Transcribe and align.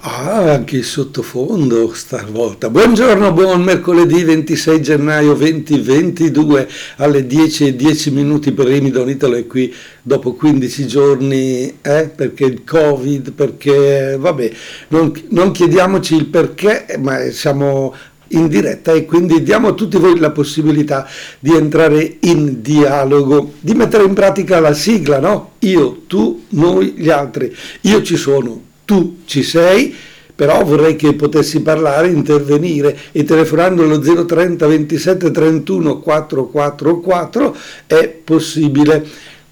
Ah, 0.00 0.52
anche 0.52 0.78
il 0.78 0.84
sottofondo 0.84 1.92
stavolta. 1.94 2.68
Buongiorno, 2.70 3.32
buon 3.32 3.62
mercoledì 3.62 4.24
26 4.24 4.82
gennaio 4.82 5.34
2022 5.34 6.68
alle 6.96 7.24
10 7.24 7.66
e 7.68 7.76
10 7.76 8.10
minuti 8.10 8.50
per 8.50 8.66
Rimidon 8.66 9.10
Italo 9.10 9.36
è 9.36 9.46
qui 9.46 9.72
dopo 10.02 10.34
15 10.34 10.86
giorni, 10.88 11.78
eh, 11.80 12.10
perché 12.14 12.46
il 12.46 12.64
Covid, 12.64 13.30
perché 13.30 14.16
vabbè, 14.18 14.50
non, 14.88 15.12
non 15.28 15.52
chiediamoci 15.52 16.16
il 16.16 16.26
perché, 16.26 16.96
ma 16.98 17.30
siamo 17.30 17.94
in 18.28 18.48
diretta 18.48 18.92
e 18.92 19.04
quindi 19.04 19.42
diamo 19.42 19.68
a 19.68 19.72
tutti 19.72 19.96
voi 19.98 20.18
la 20.18 20.30
possibilità 20.30 21.08
di 21.38 21.54
entrare 21.54 22.16
in 22.20 22.60
dialogo, 22.62 23.52
di 23.60 23.74
mettere 23.74 24.04
in 24.04 24.14
pratica 24.14 24.60
la 24.60 24.72
sigla, 24.72 25.20
no? 25.20 25.52
Io, 25.60 26.02
tu, 26.06 26.44
noi, 26.50 26.94
gli 26.96 27.10
altri. 27.10 27.54
Io 27.82 28.02
ci 28.02 28.16
sono, 28.16 28.60
tu 28.84 29.18
ci 29.24 29.42
sei, 29.42 29.94
però 30.36 30.62
vorrei 30.64 30.96
che 30.96 31.14
potessi 31.14 31.62
parlare, 31.62 32.08
intervenire 32.08 32.96
e 33.12 33.24
telefonando 33.24 33.82
allo 33.82 33.98
030 33.98 34.66
27 34.66 35.30
31 35.30 36.00
444 36.00 37.56
è 37.86 38.06
possibile. 38.08 39.06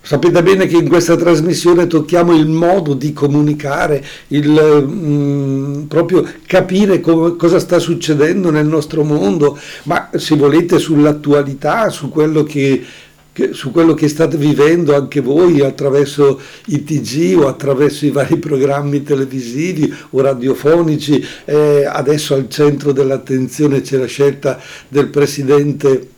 Sapete 0.07 0.43
bene 0.43 0.67
che 0.67 0.77
in 0.77 0.87
questa 0.87 1.17
trasmissione 1.17 1.87
tocchiamo 1.87 2.37
il 2.37 2.47
modo 2.47 2.93
di 2.93 3.15
comunicare, 3.15 4.05
il 4.29 4.51
mh, 4.51 4.93
mm, 4.93 5.83
proprio 5.85 6.29
capire 6.45 7.01
co- 7.01 7.37
cosa 7.37 7.59
sta 7.59 7.79
succedendo 7.79 8.51
nel 8.51 8.67
nostro 8.67 9.03
mondo, 9.03 9.59
ma 9.85 10.11
se 10.15 10.37
volete 10.37 10.79
sull'attualità, 10.79 11.89
su 11.89 12.11
quello 12.11 12.43
che, 12.43 12.85
che, 13.33 13.55
su 13.55 13.71
quello 13.71 13.95
che 13.95 14.09
state 14.09 14.37
vivendo 14.37 14.95
anche 14.95 15.21
voi 15.23 15.63
attraverso 15.63 16.39
i 16.67 16.85
TG 16.85 17.39
o 17.39 17.49
attraverso 17.49 18.05
i 18.05 18.11
vari 18.11 18.37
programmi 18.37 19.03
televisivi 19.03 19.91
o 20.11 20.21
radiofonici. 20.21 21.25
Eh, 21.47 21.87
adesso 21.91 22.35
al 22.35 22.51
centro 22.51 22.93
dell'attenzione 22.93 23.81
c'è 23.81 23.97
la 23.97 24.05
scelta 24.05 24.61
del 24.87 25.09
Presidente 25.09 26.09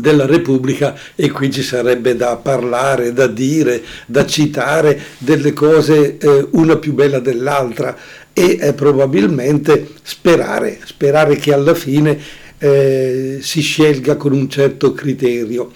della 0.00 0.26
Repubblica 0.26 0.96
e 1.14 1.30
qui 1.30 1.50
ci 1.50 1.62
sarebbe 1.62 2.16
da 2.16 2.36
parlare, 2.36 3.12
da 3.12 3.26
dire, 3.26 3.82
da 4.06 4.26
citare 4.26 5.00
delle 5.18 5.52
cose 5.52 6.18
eh, 6.18 6.46
una 6.52 6.76
più 6.76 6.94
bella 6.94 7.18
dell'altra 7.18 7.96
e 8.32 8.58
eh, 8.60 8.72
probabilmente 8.72 9.88
sperare, 10.02 10.78
sperare 10.84 11.36
che 11.36 11.52
alla 11.52 11.74
fine 11.74 12.18
eh, 12.58 13.38
si 13.40 13.60
scelga 13.60 14.16
con 14.16 14.32
un 14.32 14.48
certo 14.48 14.92
criterio. 14.92 15.72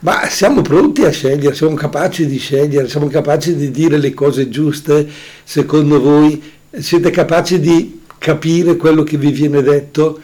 Ma 0.00 0.28
siamo 0.28 0.62
pronti 0.62 1.04
a 1.04 1.10
scegliere, 1.10 1.54
siamo 1.54 1.74
capaci 1.74 2.26
di 2.26 2.38
scegliere, 2.38 2.88
siamo 2.88 3.08
capaci 3.08 3.56
di 3.56 3.70
dire 3.70 3.96
le 3.96 4.12
cose 4.12 4.48
giuste, 4.48 5.08
secondo 5.42 6.00
voi? 6.00 6.42
Siete 6.70 7.10
capaci 7.10 7.58
di 7.58 8.02
capire 8.18 8.76
quello 8.76 9.02
che 9.02 9.16
vi 9.16 9.30
viene 9.30 9.62
detto? 9.62 10.20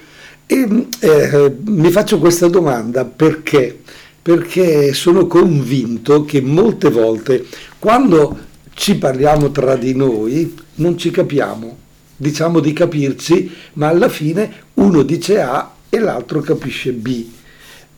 E 0.52 0.86
eh, 0.98 1.56
mi 1.64 1.90
faccio 1.90 2.18
questa 2.18 2.46
domanda 2.46 3.06
perché? 3.06 3.80
Perché 4.20 4.92
sono 4.92 5.26
convinto 5.26 6.26
che 6.26 6.42
molte 6.42 6.90
volte 6.90 7.46
quando 7.78 8.38
ci 8.74 8.96
parliamo 8.96 9.50
tra 9.50 9.76
di 9.76 9.96
noi 9.96 10.54
non 10.74 10.98
ci 10.98 11.10
capiamo, 11.10 11.78
diciamo 12.14 12.60
di 12.60 12.74
capirci, 12.74 13.50
ma 13.74 13.88
alla 13.88 14.10
fine 14.10 14.52
uno 14.74 15.02
dice 15.02 15.40
A 15.40 15.72
e 15.88 15.98
l'altro 15.98 16.42
capisce 16.42 16.92
B, 16.92 17.24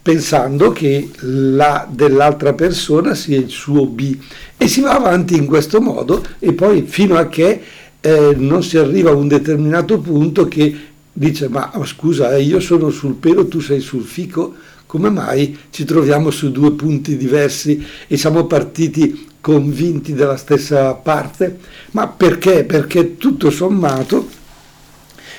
pensando 0.01 0.71
che 0.71 1.11
la 1.23 1.89
dell'altra 1.91 2.53
persona 2.53 3.17
sia 3.17 3.37
il 3.37 3.51
suo 3.51 3.85
B 3.87 4.17
e 4.57 4.69
si 4.69 4.81
va 4.81 4.95
avanti 4.95 5.35
in 5.35 5.47
questo 5.47 5.81
modo 5.81 6.25
e 6.39 6.53
poi 6.53 6.85
fino 6.87 7.17
a 7.17 7.27
che 7.27 7.61
eh, 8.01 8.35
non 8.37 8.63
si 8.63 8.79
arriva 8.79 9.11
a 9.11 9.15
un 9.15 9.27
determinato 9.27 9.99
punto 9.99 10.47
che 10.47 10.93
dice 11.17 11.49
ma 11.49 11.71
oh, 11.75 11.85
scusa 11.85 12.35
eh, 12.35 12.43
io 12.43 12.61
sono 12.61 12.91
sul 12.91 13.15
pelo, 13.15 13.47
tu 13.47 13.61
sei 13.61 13.81
sul 13.81 14.03
fico, 14.03 14.55
come 14.85 15.09
mai 15.11 15.57
ci 15.71 15.85
troviamo 15.85 16.31
su 16.31 16.51
due 16.51 16.73
punti 16.73 17.17
diversi 17.17 17.83
e 18.07 18.17
siamo 18.17 18.45
partiti 18.47 19.29
convinti 19.41 20.13
della 20.13 20.37
stessa 20.37 20.93
parte? 20.95 21.59
Ma 21.93 22.09
perché? 22.09 22.65
Perché 22.65 23.17
tutto 23.17 23.51
sommato 23.51 24.43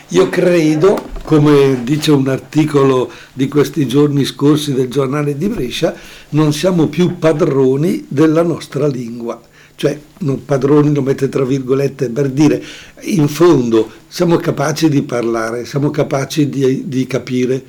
io 0.09 0.29
credo, 0.29 1.09
come 1.23 1.81
dice 1.83 2.11
un 2.11 2.27
articolo 2.27 3.11
di 3.33 3.47
questi 3.47 3.88
giorni 3.88 4.23
scorsi 4.23 4.73
del 4.73 4.88
giornale 4.88 5.35
di 5.35 5.47
Brescia, 5.47 5.94
non 6.29 6.53
siamo 6.53 6.88
più 6.88 7.17
padroni 7.17 8.05
della 8.07 8.44
nostra 8.44 8.88
lingua 8.88 9.41
cioè 9.75 10.00
non 10.19 10.46
padroni 10.46 10.94
lo 10.94 11.02
mette 11.02 11.28
tra 11.30 11.44
virgolette 11.44 12.09
per 12.09 12.30
dire 12.30 12.63
in 13.02 13.28
fondo 13.28 13.91
siamo 14.08 14.38
capaci 14.38 14.88
di 14.88 15.02
parlare, 15.02 15.66
siamo 15.66 15.90
capaci 15.90 16.47
di, 16.47 16.88
di 16.88 17.06
capire. 17.06 17.62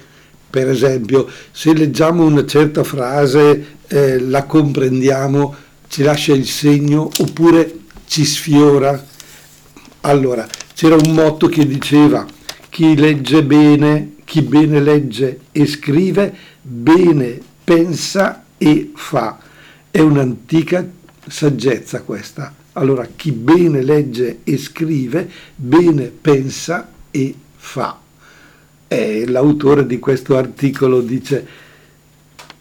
Per 0.49 0.71
esempio, 0.71 1.28
se 1.50 1.75
leggiamo 1.75 2.25
una 2.25 2.47
certa 2.47 2.84
frase, 2.84 3.78
eh, 3.89 4.21
la 4.21 4.44
comprendiamo, 4.44 5.55
ci 5.89 6.05
lascia 6.05 6.33
il 6.34 6.47
segno 6.47 7.11
oppure 7.19 7.81
ci 8.06 8.25
sfiora. 8.25 9.05
Allora, 10.03 10.47
c'era 10.73 10.94
un 10.94 11.15
motto 11.15 11.49
che 11.49 11.67
diceva 11.67 12.25
chi 12.71 12.97
legge 12.97 13.43
bene, 13.43 14.12
chi 14.25 14.43
bene 14.43 14.81
legge 14.81 15.41
e 15.50 15.67
scrive, 15.67 16.33
bene 16.62 17.41
pensa 17.65 18.44
e 18.56 18.93
fa. 18.94 19.38
È 19.91 19.99
un'antica 19.99 20.87
saggezza 21.26 22.03
questa. 22.03 22.54
Allora 22.72 23.09
chi 23.14 23.32
bene 23.32 23.82
legge 23.82 24.41
e 24.44 24.59
scrive, 24.59 25.28
bene 25.54 26.04
pensa 26.04 26.91
e 27.10 27.34
fa. 27.56 28.00
E 28.88 29.26
l'autore 29.26 29.87
di 29.87 29.98
questo 29.98 30.37
articolo 30.37 31.00
dice 31.00 31.64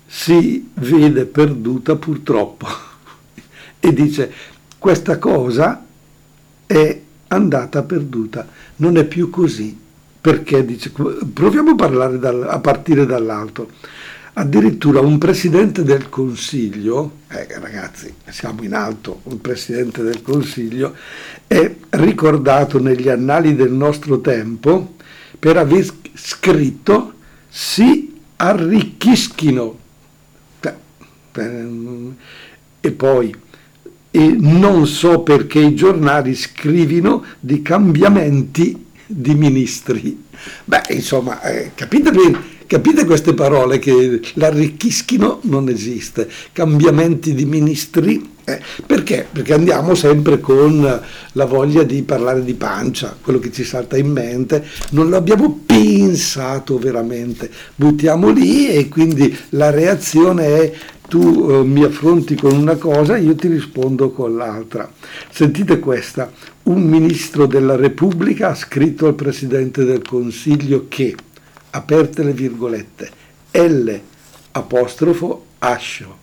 si 0.07 0.69
vede 0.75 1.25
perduta 1.25 1.95
purtroppo 1.97 2.67
e 3.79 3.93
dice 3.93 4.31
questa 4.79 5.17
cosa 5.17 5.85
è 6.65 7.01
andata 7.27 7.83
perduta, 7.83 8.47
non 8.77 8.97
è 8.97 9.05
più 9.05 9.29
così. 9.29 9.83
Perché 10.25 10.65
dice, 10.65 10.91
proviamo 10.91 11.71
a 11.71 11.75
parlare 11.75 12.17
dal, 12.17 12.47
a 12.49 12.59
partire 12.59 13.05
dall'alto. 13.05 13.69
Addirittura 14.37 14.99
un 14.99 15.17
presidente 15.17 15.83
del 15.83 16.09
Consiglio, 16.09 17.19
eh, 17.29 17.47
ragazzi, 17.57 18.13
siamo 18.27 18.63
in 18.63 18.73
alto, 18.73 19.21
un 19.23 19.39
presidente 19.39 20.03
del 20.03 20.21
Consiglio 20.21 20.93
è 21.47 21.73
ricordato 21.91 22.81
negli 22.81 23.07
annali 23.07 23.55
del 23.55 23.71
nostro 23.71 24.19
tempo 24.19 24.95
per 25.39 25.55
aver 25.55 25.85
scritto 26.15 27.13
si 27.47 28.13
arricchischino. 28.35 29.79
E 32.81 32.91
poi, 32.91 33.35
e 34.11 34.35
non 34.37 34.85
so 34.85 35.21
perché 35.21 35.59
i 35.59 35.75
giornali 35.75 36.35
scrivino 36.35 37.23
di 37.39 37.61
cambiamenti 37.61 38.85
di 39.05 39.33
ministri. 39.33 40.25
Beh, 40.65 40.83
insomma, 40.89 41.41
eh, 41.41 41.71
capite 41.73 42.11
bene 42.11 42.54
Capite 42.67 43.05
queste 43.05 43.35
parole 43.35 43.77
che 43.77 44.19
l'arricchischino 44.33 45.41
non 45.43 45.69
esiste, 45.69 46.27
cambiamenti 46.51 47.35
di 47.35 47.45
ministri, 47.45 48.33
eh, 48.43 48.59
perché? 48.83 49.27
Perché 49.31 49.53
andiamo 49.53 49.93
sempre 49.93 50.39
con 50.39 51.01
la 51.31 51.45
voglia 51.45 51.83
di 51.83 52.01
parlare 52.01 52.43
di 52.43 52.55
pancia, 52.55 53.15
quello 53.21 53.37
che 53.37 53.51
ci 53.51 53.63
salta 53.63 53.97
in 53.97 54.11
mente, 54.11 54.65
non 54.91 55.11
l'abbiamo 55.11 55.61
pensato 55.63 56.79
veramente, 56.79 57.51
buttiamo 57.75 58.29
lì 58.29 58.69
e 58.69 58.89
quindi 58.89 59.37
la 59.49 59.69
reazione 59.69 60.45
è 60.45 60.73
tu 61.07 61.47
eh, 61.51 61.63
mi 61.63 61.83
affronti 61.83 62.33
con 62.33 62.55
una 62.55 62.77
cosa, 62.77 63.15
io 63.15 63.35
ti 63.35 63.47
rispondo 63.47 64.09
con 64.09 64.35
l'altra. 64.35 64.91
Sentite 65.29 65.77
questa, 65.77 66.31
un 66.63 66.81
ministro 66.81 67.45
della 67.45 67.75
Repubblica 67.75 68.49
ha 68.49 68.55
scritto 68.55 69.05
al 69.05 69.13
Presidente 69.13 69.83
del 69.85 70.01
Consiglio 70.01 70.87
che 70.89 71.15
aperte 71.75 72.23
le 72.23 72.31
virgolette, 72.31 73.11
L 73.51 73.93
apostrofo 74.51 75.45
ascio, 75.59 76.19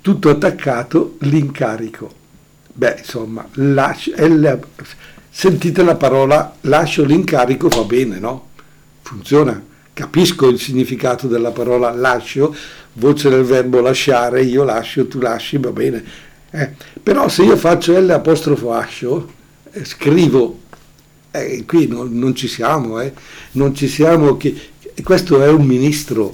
tutto 0.00 0.30
attaccato 0.30 1.16
l'incarico. 1.20 2.20
Beh, 2.72 2.96
insomma, 2.98 3.46
lascio, 3.54 4.12
L, 4.14 4.60
sentite 5.28 5.82
la 5.82 5.96
parola 5.96 6.54
lascio 6.62 7.04
l'incarico, 7.04 7.68
va 7.68 7.82
bene, 7.82 8.18
no? 8.18 8.50
Funziona. 9.02 9.70
Capisco 9.94 10.48
il 10.48 10.58
significato 10.58 11.26
della 11.26 11.50
parola 11.50 11.90
lascio, 11.90 12.54
voce 12.94 13.28
del 13.28 13.42
verbo 13.42 13.80
lasciare, 13.80 14.42
io 14.42 14.62
lascio, 14.62 15.06
tu 15.08 15.18
lasci, 15.18 15.58
va 15.58 15.70
bene. 15.70 16.02
Eh, 16.50 16.74
però 17.02 17.28
se 17.28 17.42
io 17.42 17.56
faccio 17.56 17.98
L 17.98 18.08
apostrofo 18.08 18.72
ascio, 18.72 19.32
eh, 19.70 19.84
scrivo 19.84 20.60
eh, 21.32 21.64
qui 21.66 21.88
non, 21.88 22.16
non, 22.16 22.34
ci 22.34 22.46
siamo, 22.46 23.00
eh. 23.00 23.12
non 23.52 23.74
ci 23.74 23.88
siamo 23.88 24.36
che, 24.36 24.54
questo 25.02 25.42
è 25.42 25.48
un 25.48 25.64
ministro, 25.64 26.32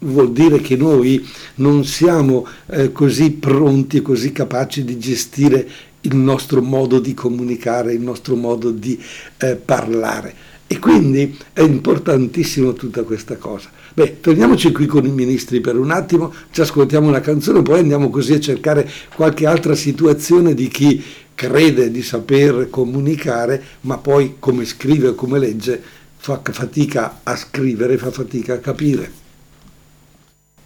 vuol 0.00 0.32
dire 0.32 0.60
che 0.60 0.76
noi 0.76 1.26
non 1.56 1.84
siamo 1.84 2.46
eh, 2.66 2.92
così 2.92 3.32
pronti 3.32 3.96
e 3.96 4.02
così 4.02 4.32
capaci 4.32 4.84
di 4.84 4.98
gestire 4.98 5.68
il 6.02 6.14
nostro 6.14 6.62
modo 6.62 7.00
di 7.00 7.14
comunicare, 7.14 7.94
il 7.94 8.00
nostro 8.00 8.36
modo 8.36 8.70
di 8.70 9.00
eh, 9.38 9.56
parlare. 9.56 10.54
E 10.68 10.78
quindi 10.78 11.36
è 11.52 11.60
importantissimo 11.60 12.72
tutta 12.72 13.02
questa 13.02 13.36
cosa. 13.36 13.70
Beh, 13.94 14.20
torniamoci 14.20 14.72
qui 14.72 14.86
con 14.86 15.06
i 15.06 15.10
ministri 15.10 15.60
per 15.60 15.78
un 15.78 15.90
attimo, 15.90 16.34
ci 16.50 16.60
ascoltiamo 16.60 17.08
una 17.08 17.20
canzone, 17.20 17.62
poi 17.62 17.78
andiamo 17.78 18.10
così 18.10 18.34
a 18.34 18.40
cercare 18.40 18.88
qualche 19.14 19.46
altra 19.46 19.74
situazione 19.74 20.54
di 20.54 20.68
chi 20.68 21.02
crede 21.36 21.92
di 21.92 22.02
saper 22.02 22.68
comunicare, 22.70 23.62
ma 23.82 23.98
poi 23.98 24.36
come 24.40 24.64
scrive 24.64 25.08
o 25.08 25.14
come 25.14 25.38
legge 25.38 25.80
fa 26.16 26.40
fatica 26.42 27.20
a 27.22 27.36
scrivere, 27.36 27.98
fa 27.98 28.10
fatica 28.10 28.54
a 28.54 28.58
capire. 28.58 29.24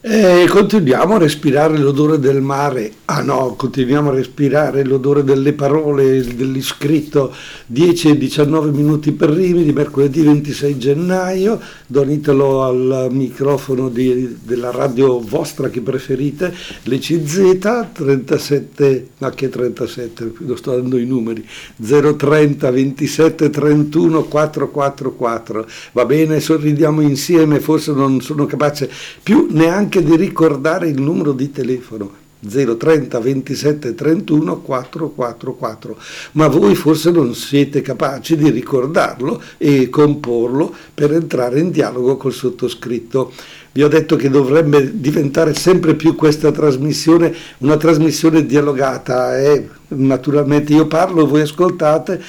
E 0.02 0.47
continuiamo 0.49 1.17
a 1.17 1.19
respirare 1.19 1.76
l'odore 1.76 2.19
del 2.19 2.41
mare. 2.41 2.91
Ah 3.05 3.20
no, 3.20 3.55
continuiamo 3.55 4.08
a 4.08 4.14
respirare 4.14 4.82
l'odore 4.82 5.23
delle 5.25 5.52
parole, 5.52 6.25
dell'iscritto 6.25 7.35
10 7.67 8.08
e 8.08 8.17
19 8.17 8.70
minuti 8.70 9.12
per 9.12 9.29
rimi 9.29 9.62
di 9.62 9.75
mercoledì 9.75 10.23
26 10.23 10.79
gennaio. 10.79 11.61
Don 11.87 12.08
al 12.08 13.08
microfono 13.11 13.91
di, 13.91 14.38
della 14.43 14.70
radio 14.70 15.20
vostra 15.20 15.69
che 15.69 15.82
preferite, 15.82 16.55
l'ECZ 16.85 17.58
37, 17.93 19.08
ma 19.19 19.31
che 19.32 19.50
37, 19.50 20.32
lo 20.38 20.56
sto 20.56 20.76
dando 20.76 20.97
i 20.97 21.05
numeri, 21.05 21.47
030 21.76 22.70
27 22.70 23.50
31 23.50 24.23
444. 24.23 25.67
Va 25.93 26.06
bene, 26.06 26.41
sorridiamo 26.41 27.02
insieme, 27.02 27.61
forse 27.61 27.93
non 27.93 28.23
sono 28.23 28.47
capace 28.47 28.91
più 29.23 29.49
neanche 29.50 29.90
anche 29.91 30.05
di 30.05 30.15
ricordare 30.15 30.89
il 30.89 31.01
numero 31.03 31.33
di 31.33 31.51
telefono 31.51 32.19
030 32.49 33.19
27 33.19 33.95
31 33.97 34.61
444 34.61 35.97
ma 36.33 36.47
voi 36.47 36.77
forse 36.77 37.11
non 37.11 37.35
siete 37.35 37.83
capaci 37.83 38.37
di 38.37 38.51
ricordarlo 38.51 39.43
e 39.59 39.89
comporlo 39.89 40.73
per 40.95 41.13
entrare 41.13 41.59
in 41.59 41.73
dialogo 41.73 42.17
col 42.17 42.33
sottoscritto 42.33 43.33
vi 43.73 43.83
ho 43.83 43.89
detto 43.89 44.15
che 44.15 44.31
dovrebbe 44.31 45.01
diventare 45.01 45.55
sempre 45.55 45.97
più 45.97 46.15
questa 46.15 46.53
trasmissione 46.53 47.35
una 47.59 47.77
trasmissione 47.77 48.47
dialogata 48.47 49.41
eh? 49.41 49.69
Naturalmente 49.91 50.73
io 50.73 50.87
parlo 50.87 51.27
voi 51.27 51.43
ascoltate 51.43 52.23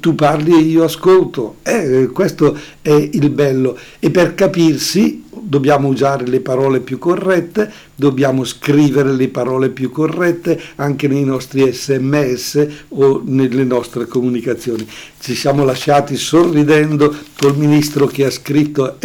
tu 0.00 0.14
parli 0.14 0.54
e 0.54 0.60
io 0.60 0.84
ascolto 0.84 1.56
eh, 1.62 2.08
questo 2.12 2.56
è 2.80 2.90
il 2.90 3.30
bello 3.30 3.78
e 3.98 4.10
per 4.10 4.34
capirsi 4.34 5.26
dobbiamo 5.48 5.88
usare 5.88 6.26
le 6.26 6.40
parole 6.40 6.80
più 6.80 6.98
corrette, 6.98 7.70
dobbiamo 7.94 8.44
scrivere 8.44 9.12
le 9.12 9.28
parole 9.28 9.70
più 9.70 9.90
corrette 9.90 10.60
anche 10.76 11.08
nei 11.08 11.24
nostri 11.24 11.72
sms 11.72 12.66
o 12.88 13.22
nelle 13.24 13.64
nostre 13.64 14.06
comunicazioni. 14.06 14.86
Ci 15.18 15.34
siamo 15.34 15.64
lasciati 15.64 16.16
sorridendo 16.16 17.14
col 17.38 17.56
ministro 17.56 18.06
che 18.06 18.26
ha 18.26 18.30
scritto 18.30 18.96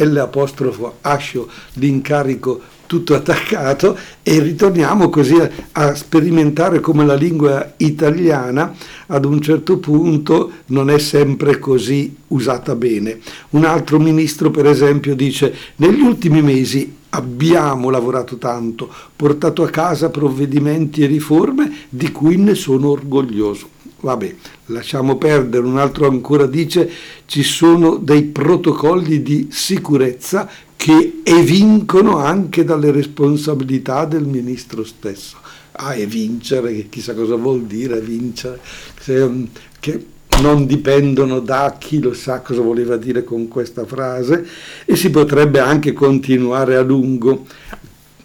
Ascio 1.02 1.50
l'incarico 1.74 2.62
tutto 2.94 3.16
attaccato 3.16 3.98
e 4.22 4.40
ritorniamo 4.40 5.10
così 5.10 5.34
a, 5.34 5.50
a, 5.72 5.96
sperimentare 5.96 6.80
come 6.80 7.04
la 7.04 7.16
lingua 7.16 7.74
italiana 7.78 8.72
ad 9.08 9.26
un 9.26 9.42
certo 9.42 9.80
punto 9.80 10.52
non 10.68 10.92
è 10.92 11.00
sempre 11.00 11.58
così 11.58 12.16
usata 12.28 12.76
bene. 12.76 13.18
Un 13.52 13.66
altro 13.66 13.98
ministro 13.98 14.52
per 14.52 14.68
esempio 14.68 15.16
dice 15.16 15.56
negli 15.78 16.02
ultimi 16.02 16.44
mesi 16.44 16.98
abbiamo 17.10 17.90
lavorato 17.90 18.38
tanto, 18.38 18.88
portato 19.16 19.64
a 19.64 19.70
casa 19.70 20.12
provvedimenti 20.12 21.02
e 21.02 21.08
riforme 21.08 21.72
di 21.90 22.12
cui 22.12 22.38
ne 22.38 22.54
sono 22.54 22.90
orgoglioso. 22.90 23.70
Vabbè, 24.02 24.36
lasciamo 24.68 25.16
perdere, 25.16 25.66
un 25.66 25.80
altro 25.80 26.08
ancora 26.08 26.46
dice 26.46 26.92
ci 27.26 27.42
sono 27.42 27.96
dei 27.96 28.24
protocolli 28.24 29.24
di 29.24 29.48
sicurezza 29.50 30.48
che 30.84 31.22
evincono 31.24 32.18
anche 32.18 32.66
dalle 32.66 32.92
responsabilità 32.92 34.04
del 34.04 34.26
ministro 34.26 34.84
stesso. 34.84 35.38
Ah, 35.72 35.96
e 35.96 36.06
vincere, 36.06 36.90
chissà 36.90 37.14
cosa 37.14 37.36
vuol 37.36 37.62
dire 37.62 38.02
vincere, 38.02 38.60
Se, 39.00 39.48
che 39.80 40.06
non 40.42 40.66
dipendono 40.66 41.40
da 41.40 41.78
chi 41.80 42.02
lo 42.02 42.14
sa 42.14 42.42
cosa 42.42 42.60
voleva 42.60 42.98
dire 42.98 43.24
con 43.24 43.48
questa 43.48 43.86
frase 43.86 44.46
e 44.84 44.98
si 44.98 45.10
potrebbe 45.10 45.60
anche 45.60 45.94
continuare 45.94 46.76
a 46.76 46.82
lungo 46.82 47.46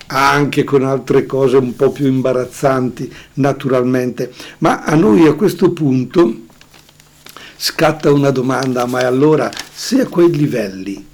anche 0.09 0.65
con 0.65 0.83
altre 0.83 1.27
cose 1.27 1.59
un 1.59 1.77
po' 1.77 1.93
più 1.93 2.09
imbarazzanti 2.09 3.09
naturalmente, 3.35 4.33
ma 4.59 4.83
a 4.83 4.97
noi 4.97 5.29
a 5.29 5.35
questo 5.35 5.71
punto 5.71 6.35
scatta 7.57 8.11
una 8.11 8.31
domanda, 8.31 8.85
ma 8.87 9.07
allora 9.07 9.49
se 9.73 10.01
a 10.01 10.09
quei 10.09 10.33
livelli 10.33 11.07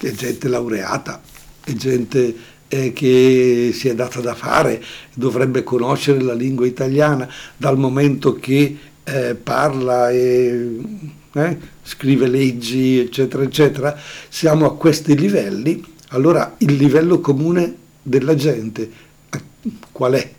è 0.00 0.10
gente 0.12 0.48
laureata, 0.48 1.20
è 1.64 1.72
gente 1.72 2.34
eh, 2.68 2.92
che 2.92 3.70
si 3.72 3.88
è 3.88 3.94
data 3.94 4.20
da 4.20 4.34
fare, 4.34 4.82
dovrebbe 5.14 5.62
conoscere 5.64 6.20
la 6.20 6.34
lingua 6.34 6.66
italiana 6.66 7.28
dal 7.56 7.78
momento 7.78 8.34
che 8.34 8.78
eh, 9.04 9.34
parla 9.34 10.10
e 10.10 10.78
eh, 11.32 11.58
scrive 11.82 12.26
leggi, 12.28 12.98
eccetera, 12.98 13.42
eccetera. 13.42 13.98
Siamo 14.28 14.66
a 14.66 14.76
questi 14.76 15.16
livelli, 15.16 15.82
allora 16.08 16.54
il 16.58 16.74
livello 16.74 17.20
comune 17.20 17.76
della 18.02 18.34
gente 18.34 19.06
qual 19.92 20.12
è? 20.12 20.30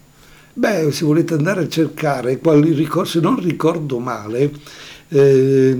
Beh, 0.54 0.92
se 0.92 1.06
volete 1.06 1.36
andare 1.36 1.64
a 1.64 1.70
cercare 1.70 2.38
quali 2.40 2.74
ricorsi, 2.74 3.20
non 3.22 3.40
ricordo 3.40 4.00
male, 4.00 4.52
eh, 5.10 5.78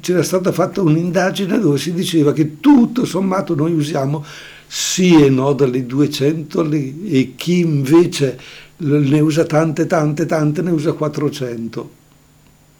c'era 0.00 0.22
stata 0.22 0.52
fatta 0.52 0.82
un'indagine 0.82 1.58
dove 1.58 1.78
si 1.78 1.92
diceva 1.92 2.32
che 2.32 2.60
tutto 2.60 3.04
sommato 3.04 3.54
noi 3.54 3.72
usiamo 3.72 4.24
sì 4.66 5.22
e 5.22 5.30
no 5.30 5.52
dalle 5.52 5.84
200 5.84 6.70
e 6.70 7.32
chi 7.36 7.58
invece 7.58 8.38
ne 8.76 9.20
usa 9.20 9.44
tante 9.44 9.86
tante 9.86 10.26
tante 10.26 10.62
ne 10.62 10.70
usa 10.70 10.92
400 10.92 11.98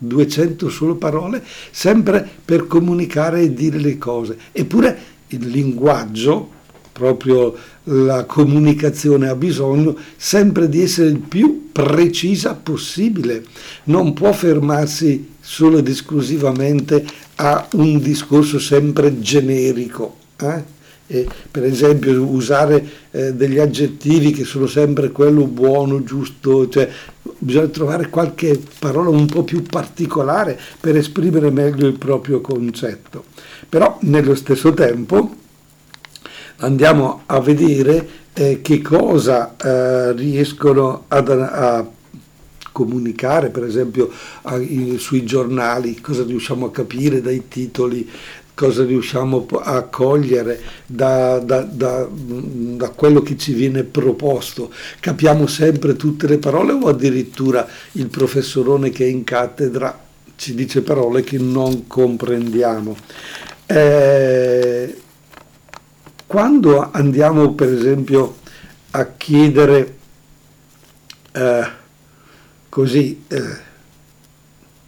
200 0.02 0.70
solo 0.70 0.94
parole 0.94 1.44
sempre 1.70 2.26
per 2.42 2.66
comunicare 2.66 3.42
e 3.42 3.52
dire 3.52 3.78
le 3.78 3.98
cose. 3.98 4.36
Eppure 4.52 4.98
il 5.28 5.46
linguaggio 5.46 6.58
proprio 6.92 7.54
la 7.84 8.24
comunicazione 8.24 9.28
ha 9.28 9.34
bisogno 9.34 9.96
sempre 10.16 10.68
di 10.68 10.82
essere 10.82 11.08
il 11.08 11.18
più 11.18 11.70
precisa 11.72 12.54
possibile, 12.54 13.44
non 13.84 14.12
può 14.12 14.32
fermarsi 14.32 15.28
solo 15.40 15.78
ed 15.78 15.88
esclusivamente 15.88 17.04
a 17.36 17.66
un 17.72 17.98
discorso 17.98 18.58
sempre 18.58 19.20
generico. 19.20 20.16
Eh? 20.36 20.78
E, 21.06 21.26
per 21.50 21.64
esempio 21.64 22.22
usare 22.22 22.86
eh, 23.10 23.34
degli 23.34 23.58
aggettivi 23.58 24.30
che 24.30 24.44
sono 24.44 24.66
sempre 24.66 25.10
quello 25.10 25.44
buono, 25.46 26.04
giusto, 26.04 26.68
cioè 26.68 26.88
bisogna 27.38 27.66
trovare 27.66 28.08
qualche 28.10 28.60
parola 28.78 29.08
un 29.08 29.26
po' 29.26 29.42
più 29.42 29.62
particolare 29.62 30.58
per 30.78 30.96
esprimere 30.96 31.50
meglio 31.50 31.86
il 31.86 31.98
proprio 31.98 32.40
concetto. 32.40 33.24
Però 33.68 33.98
nello 34.02 34.34
stesso 34.34 34.72
tempo 34.72 35.34
andiamo 36.60 37.22
a 37.26 37.40
vedere 37.40 38.08
eh, 38.32 38.60
che 38.62 38.80
cosa 38.80 39.56
eh, 39.56 40.12
riescono 40.12 41.04
ad, 41.08 41.28
a 41.30 41.88
comunicare, 42.72 43.50
per 43.50 43.64
esempio 43.64 44.10
a, 44.42 44.56
in, 44.56 44.98
sui 44.98 45.24
giornali, 45.24 46.00
cosa 46.00 46.24
riusciamo 46.24 46.66
a 46.66 46.70
capire 46.70 47.20
dai 47.20 47.48
titoli, 47.48 48.08
cosa 48.54 48.84
riusciamo 48.84 49.46
a 49.62 49.82
cogliere 49.84 50.60
da, 50.86 51.38
da, 51.38 51.62
da, 51.62 52.06
da, 52.10 52.88
quello 52.90 53.22
che 53.22 53.36
ci 53.36 53.54
viene 53.54 53.84
proposto. 53.84 54.70
Capiamo 55.00 55.46
sempre 55.46 55.96
tutte 55.96 56.26
le 56.26 56.38
parole 56.38 56.72
o 56.72 56.88
addirittura 56.88 57.66
il 57.92 58.08
professorone 58.08 58.90
che 58.90 59.04
è 59.04 59.08
in 59.08 59.24
cattedra 59.24 60.08
ci 60.36 60.54
dice 60.54 60.80
parole 60.80 61.22
che 61.22 61.36
non 61.36 61.86
comprendiamo. 61.86 62.96
Eh, 63.66 64.96
quando 66.30 66.92
andiamo 66.92 67.54
per 67.54 67.72
esempio 67.72 68.36
a 68.92 69.04
chiedere 69.16 69.96
eh, 71.32 71.68
così 72.68 73.24
eh, 73.26 73.56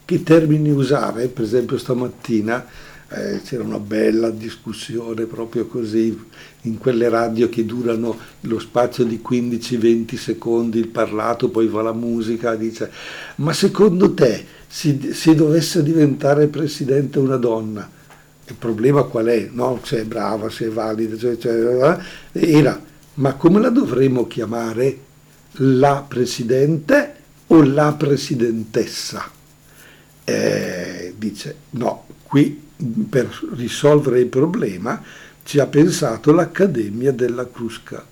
che 0.04 0.22
termini 0.22 0.70
usare, 0.70 1.26
per 1.26 1.42
esempio 1.42 1.78
stamattina 1.78 2.64
eh, 3.08 3.40
c'era 3.44 3.64
una 3.64 3.80
bella 3.80 4.30
discussione 4.30 5.24
proprio 5.24 5.66
così 5.66 6.16
in 6.60 6.78
quelle 6.78 7.08
radio 7.08 7.48
che 7.48 7.66
durano 7.66 8.16
lo 8.42 8.60
spazio 8.60 9.02
di 9.02 9.20
15-20 9.20 10.14
secondi 10.14 10.78
il 10.78 10.86
parlato, 10.86 11.48
poi 11.48 11.66
va 11.66 11.82
la 11.82 11.92
musica, 11.92 12.54
dice 12.54 12.88
ma 13.38 13.52
secondo 13.52 14.14
te 14.14 14.46
se, 14.68 15.12
se 15.12 15.34
dovesse 15.34 15.82
diventare 15.82 16.46
presidente 16.46 17.18
una 17.18 17.36
donna, 17.36 17.90
il 18.46 18.54
problema 18.54 19.02
qual 19.04 19.26
è? 19.26 19.48
No? 19.52 19.80
Se 19.82 20.00
è 20.00 20.04
brava, 20.04 20.50
se 20.50 20.66
è 20.66 20.68
valida, 20.68 21.16
cioè, 21.16 21.36
cioè, 21.38 21.98
era, 22.32 22.80
ma 23.14 23.34
come 23.34 23.60
la 23.60 23.70
dovremmo 23.70 24.26
chiamare? 24.26 25.10
La 25.56 26.04
Presidente 26.06 27.14
o 27.48 27.62
la 27.62 27.92
presidentessa? 27.92 29.30
Eh, 30.24 31.14
dice 31.16 31.56
no, 31.70 32.06
qui 32.22 32.70
per 33.08 33.28
risolvere 33.54 34.20
il 34.20 34.26
problema 34.26 35.02
ci 35.44 35.58
ha 35.58 35.66
pensato 35.66 36.32
l'Accademia 36.32 37.12
della 37.12 37.48
Crusca. 37.50 38.04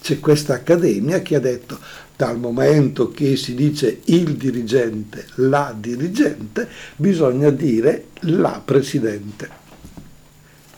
C'è 0.00 0.20
questa 0.20 0.54
accademia 0.54 1.20
che 1.20 1.34
ha 1.34 1.40
detto 1.40 1.78
dal 2.16 2.38
momento 2.38 3.10
che 3.10 3.36
si 3.36 3.54
dice 3.54 4.00
il 4.04 4.36
dirigente, 4.36 5.26
la 5.36 5.74
dirigente, 5.78 6.66
bisogna 6.96 7.50
dire 7.50 8.06
la 8.20 8.62
presidente. 8.64 9.64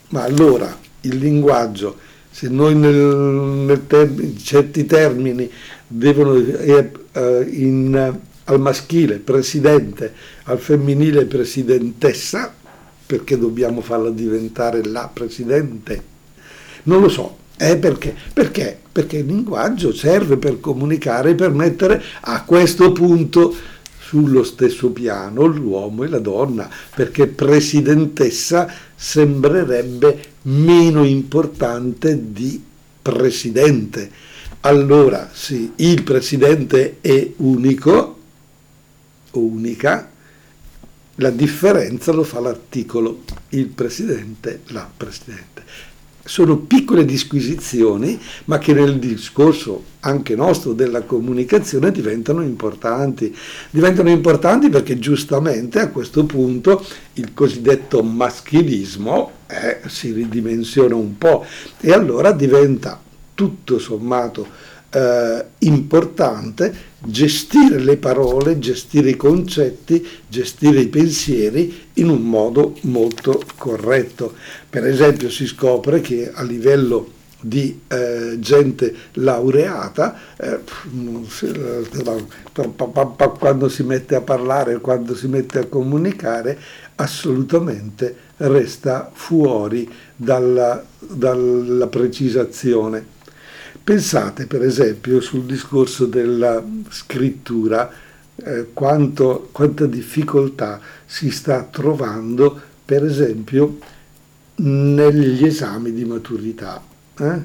Ma 0.09 0.25
allora 0.25 0.77
il 1.03 1.17
linguaggio, 1.17 1.97
se 2.31 2.49
noi 2.49 2.75
nel, 2.75 2.95
nel 2.95 3.87
ter- 3.87 4.37
certi 4.37 4.85
termini 4.85 5.49
devono 5.87 6.35
eh, 6.35 6.91
in, 7.51 8.19
al 8.45 8.61
maschile 8.61 9.19
presidente, 9.19 10.13
al 10.45 10.59
femminile 10.59 11.25
presidentessa, 11.27 12.53
perché 13.07 13.39
dobbiamo 13.39 13.81
farla 13.81 14.11
diventare 14.11 14.85
la 14.85 15.09
presidente? 15.13 16.17
Non 16.85 17.01
lo 17.01 17.09
so, 17.09 17.37
eh, 17.61 17.77
perché? 17.77 18.15
perché? 18.33 18.79
Perché 18.91 19.19
il 19.19 19.27
linguaggio 19.27 19.93
serve 19.93 20.37
per 20.37 20.61
comunicare 20.61 21.35
per 21.35 21.51
mettere 21.51 22.01
a 22.21 22.45
questo 22.45 22.93
punto 22.93 23.53
sullo 24.01 24.45
stesso 24.45 24.91
piano 24.91 25.45
l'uomo 25.45 26.05
e 26.05 26.09
la 26.09 26.21
donna, 26.21 26.71
perché 26.95 27.27
presidentessa 27.27 28.73
sembrerebbe 28.95 30.37
meno 30.43 31.05
importante 31.05 32.33
di 32.33 32.63
presidente. 33.03 34.09
Allora, 34.61 35.29
sì, 35.33 35.73
il 35.77 36.05
presidente 36.05 36.99
è 37.01 37.33
unico, 37.39 38.19
unica, 39.33 40.11
la 41.17 41.31
differenza 41.31 42.13
lo 42.13 42.23
fa 42.23 42.39
l'articolo 42.39 43.25
il 43.51 43.67
presidente, 43.67 44.63
la 44.69 44.89
presidente 44.97 45.65
sono 46.29 46.59
piccole 46.59 47.07
disquisizioni, 47.07 48.21
ma 48.45 48.59
che 48.59 48.75
nel 48.75 48.99
discorso 48.99 49.83
anche 50.01 50.37
nostro 50.37 50.75
della 50.75 51.01
comunicazione 51.01 51.91
diventano 51.91 52.43
importanti. 52.43 53.35
Diventano 53.71 54.11
importanti 54.11 54.69
perché 54.69 54.99
giustamente 54.99 55.81
a 55.81 55.89
questo 55.89 56.27
punto 56.27 56.85
il 57.15 57.33
cosiddetto 57.33 58.03
maschilismo 58.03 59.31
eh, 59.47 59.81
si 59.89 60.13
ridimensiona 60.13 60.95
un 60.95 61.17
po' 61.17 61.47
e 61.81 61.93
allora 61.93 62.33
diventa 62.33 63.01
tutto 63.35 63.79
sommato 63.79 64.47
eh, 64.91 65.45
importante 65.59 66.87
gestire 67.01 67.79
le 67.79 67.97
parole, 67.97 68.59
gestire 68.59 69.11
i 69.11 69.17
concetti, 69.17 70.07
gestire 70.29 70.81
i 70.81 70.89
pensieri 70.89 71.89
in 71.95 72.09
un 72.09 72.23
modo 72.23 72.77
molto 72.83 73.43
corretto. 73.57 74.35
Per 74.69 74.87
esempio 74.87 75.31
si 75.31 75.47
scopre 75.47 76.01
che 76.01 76.31
a 76.33 76.43
livello 76.43 77.17
di 77.41 77.83
eh, 77.87 78.37
gente 78.41 78.95
laureata, 79.13 80.19
eh, 80.37 80.59
quando 83.39 83.69
si 83.69 83.83
mette 83.85 84.15
a 84.17 84.21
parlare, 84.21 84.81
quando 84.81 85.15
si 85.15 85.29
mette 85.29 85.61
a 85.61 85.67
comunicare, 85.67 86.59
assolutamente 86.97 88.17
resta 88.39 89.09
fuori 89.13 89.89
dalla, 90.17 90.85
dalla 90.99 91.87
precisazione. 91.87 93.17
Pensate 93.89 94.45
per 94.45 94.63
esempio 94.63 95.19
sul 95.23 95.45
discorso 95.45 96.05
della 96.05 96.63
scrittura, 96.91 97.91
eh, 98.37 98.67
quanto, 98.75 99.49
quanta 99.51 99.87
difficoltà 99.87 100.79
si 101.07 101.31
sta 101.31 101.63
trovando 101.63 102.61
per 102.85 103.03
esempio 103.03 103.79
negli 104.57 105.43
esami 105.43 105.95
di 105.95 106.05
maturità. 106.05 106.85
Eh? 107.19 107.43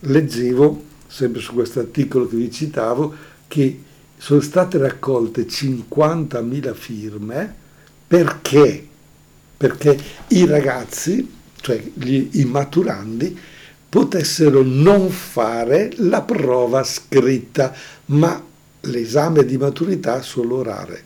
Leggevo, 0.00 0.84
sempre 1.06 1.40
su 1.40 1.54
questo 1.54 1.80
articolo 1.80 2.28
che 2.28 2.36
vi 2.36 2.50
citavo, 2.50 3.14
che 3.48 3.82
sono 4.18 4.42
state 4.42 4.76
raccolte 4.76 5.46
50.000 5.46 6.74
firme 6.74 7.54
perché? 8.06 8.86
Perché 9.56 9.98
i 10.28 10.44
ragazzi, 10.44 11.26
cioè 11.58 11.82
gli, 11.94 12.28
i 12.32 12.44
maturandi, 12.44 13.38
potessero 13.92 14.62
non 14.64 15.10
fare 15.10 15.92
la 15.96 16.22
prova 16.22 16.82
scritta, 16.82 17.74
ma 18.06 18.42
l'esame 18.80 19.44
di 19.44 19.58
maturità 19.58 20.22
solo 20.22 20.56
orale. 20.56 21.04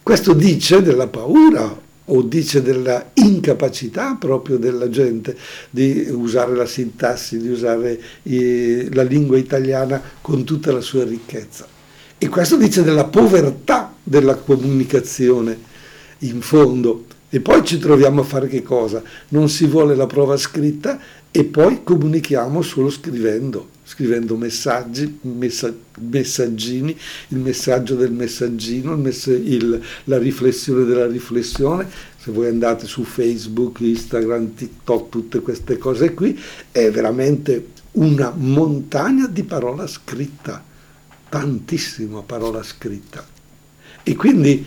Questo 0.00 0.34
dice 0.34 0.82
della 0.82 1.08
paura 1.08 1.76
o 2.04 2.22
dice 2.22 2.62
della 2.62 3.10
incapacità 3.14 4.14
proprio 4.14 4.56
della 4.56 4.88
gente 4.88 5.36
di 5.68 6.06
usare 6.10 6.54
la 6.54 6.64
sintassi, 6.64 7.38
di 7.38 7.48
usare 7.48 8.00
la 8.22 9.02
lingua 9.02 9.36
italiana 9.36 10.00
con 10.20 10.44
tutta 10.44 10.70
la 10.70 10.80
sua 10.80 11.02
ricchezza. 11.02 11.66
E 12.16 12.28
questo 12.28 12.56
dice 12.56 12.84
della 12.84 13.06
povertà 13.06 13.92
della 14.00 14.36
comunicazione 14.36 15.58
in 16.18 16.40
fondo. 16.40 17.06
E 17.30 17.40
poi 17.40 17.64
ci 17.64 17.78
troviamo 17.78 18.20
a 18.20 18.24
fare 18.24 18.46
che 18.46 18.62
cosa? 18.62 19.02
Non 19.30 19.48
si 19.48 19.66
vuole 19.66 19.96
la 19.96 20.06
prova 20.06 20.36
scritta 20.36 21.00
e 21.36 21.42
poi 21.42 21.82
comunichiamo 21.82 22.62
solo 22.62 22.88
scrivendo, 22.90 23.70
scrivendo 23.82 24.36
messaggi, 24.36 25.18
messa, 25.22 25.74
messaggini, 25.98 26.96
il 27.30 27.38
messaggio 27.38 27.96
del 27.96 28.12
messaggino, 28.12 28.94
mess- 28.94 29.26
il, 29.26 29.82
la 30.04 30.18
riflessione 30.18 30.84
della 30.84 31.08
riflessione. 31.08 31.88
Se 32.16 32.30
voi 32.30 32.46
andate 32.46 32.86
su 32.86 33.02
Facebook, 33.02 33.80
Instagram, 33.80 34.54
TikTok, 34.54 35.08
tutte 35.08 35.40
queste 35.40 35.76
cose 35.76 36.14
qui, 36.14 36.38
è 36.70 36.88
veramente 36.92 37.70
una 37.94 38.32
montagna 38.32 39.26
di 39.26 39.42
parola 39.42 39.88
scritta, 39.88 40.64
tantissima 41.28 42.22
parola 42.22 42.62
scritta. 42.62 43.26
E 44.04 44.14
quindi 44.14 44.64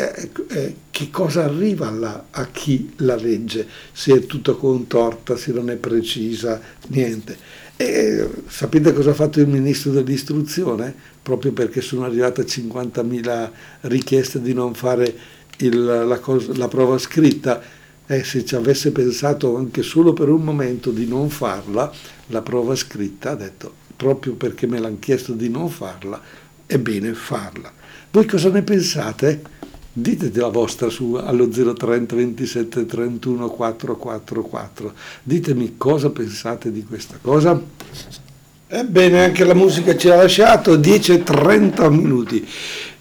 eh, 0.00 0.30
eh, 0.48 0.74
che 0.90 1.10
cosa 1.10 1.44
arriva 1.44 1.88
alla, 1.88 2.26
a 2.30 2.46
chi 2.46 2.92
la 2.96 3.16
legge, 3.16 3.66
se 3.92 4.14
è 4.14 4.26
tutto 4.26 4.56
contorta, 4.56 5.36
se 5.36 5.52
non 5.52 5.70
è 5.70 5.76
precisa, 5.76 6.60
niente. 6.88 7.36
E 7.76 8.28
sapete 8.46 8.92
cosa 8.92 9.10
ha 9.10 9.14
fatto 9.14 9.40
il 9.40 9.48
ministro 9.48 9.90
dell'istruzione? 9.90 10.94
Proprio 11.22 11.52
perché 11.52 11.80
sono 11.80 12.04
arrivate 12.04 12.44
50.000 12.44 13.50
richieste 13.82 14.40
di 14.42 14.52
non 14.52 14.74
fare 14.74 15.14
il, 15.58 15.84
la, 15.84 16.18
cosa, 16.18 16.54
la, 16.56 16.68
prova 16.68 16.98
scritta. 16.98 17.62
Eh, 18.06 18.24
se 18.24 18.44
ci 18.44 18.54
avesse 18.54 18.90
pensato 18.90 19.56
anche 19.56 19.82
solo 19.82 20.12
per 20.12 20.28
un 20.28 20.42
momento 20.42 20.90
di 20.90 21.06
non 21.06 21.30
farla, 21.30 21.90
la 22.26 22.42
prova 22.42 22.74
scritta, 22.74 23.30
ha 23.30 23.36
detto, 23.36 23.72
proprio 23.96 24.34
perché 24.34 24.66
me 24.66 24.78
l'hanno 24.78 24.98
chiesto 24.98 25.32
di 25.32 25.48
non 25.48 25.70
farla, 25.70 26.20
è 26.66 26.78
bene 26.78 27.14
farla. 27.14 27.72
Voi 28.10 28.26
cosa 28.26 28.50
ne 28.50 28.62
pensate? 28.62 29.59
Dite 29.92 30.30
la 30.34 30.48
vostra 30.48 30.88
su 30.88 31.14
allo 31.14 31.48
030 31.48 32.14
27 32.14 32.86
31 32.86 33.48
444 33.48 34.92
ditemi 35.22 35.74
cosa 35.76 36.10
pensate 36.10 36.70
di 36.70 36.84
questa 36.84 37.18
cosa. 37.20 37.60
Ebbene 38.72 39.24
anche 39.24 39.42
la 39.42 39.54
musica 39.54 39.96
ci 39.96 40.08
ha 40.08 40.14
lasciato 40.14 40.76
10 40.76 41.12
e 41.12 41.22
30 41.24 41.90
minuti 41.90 42.46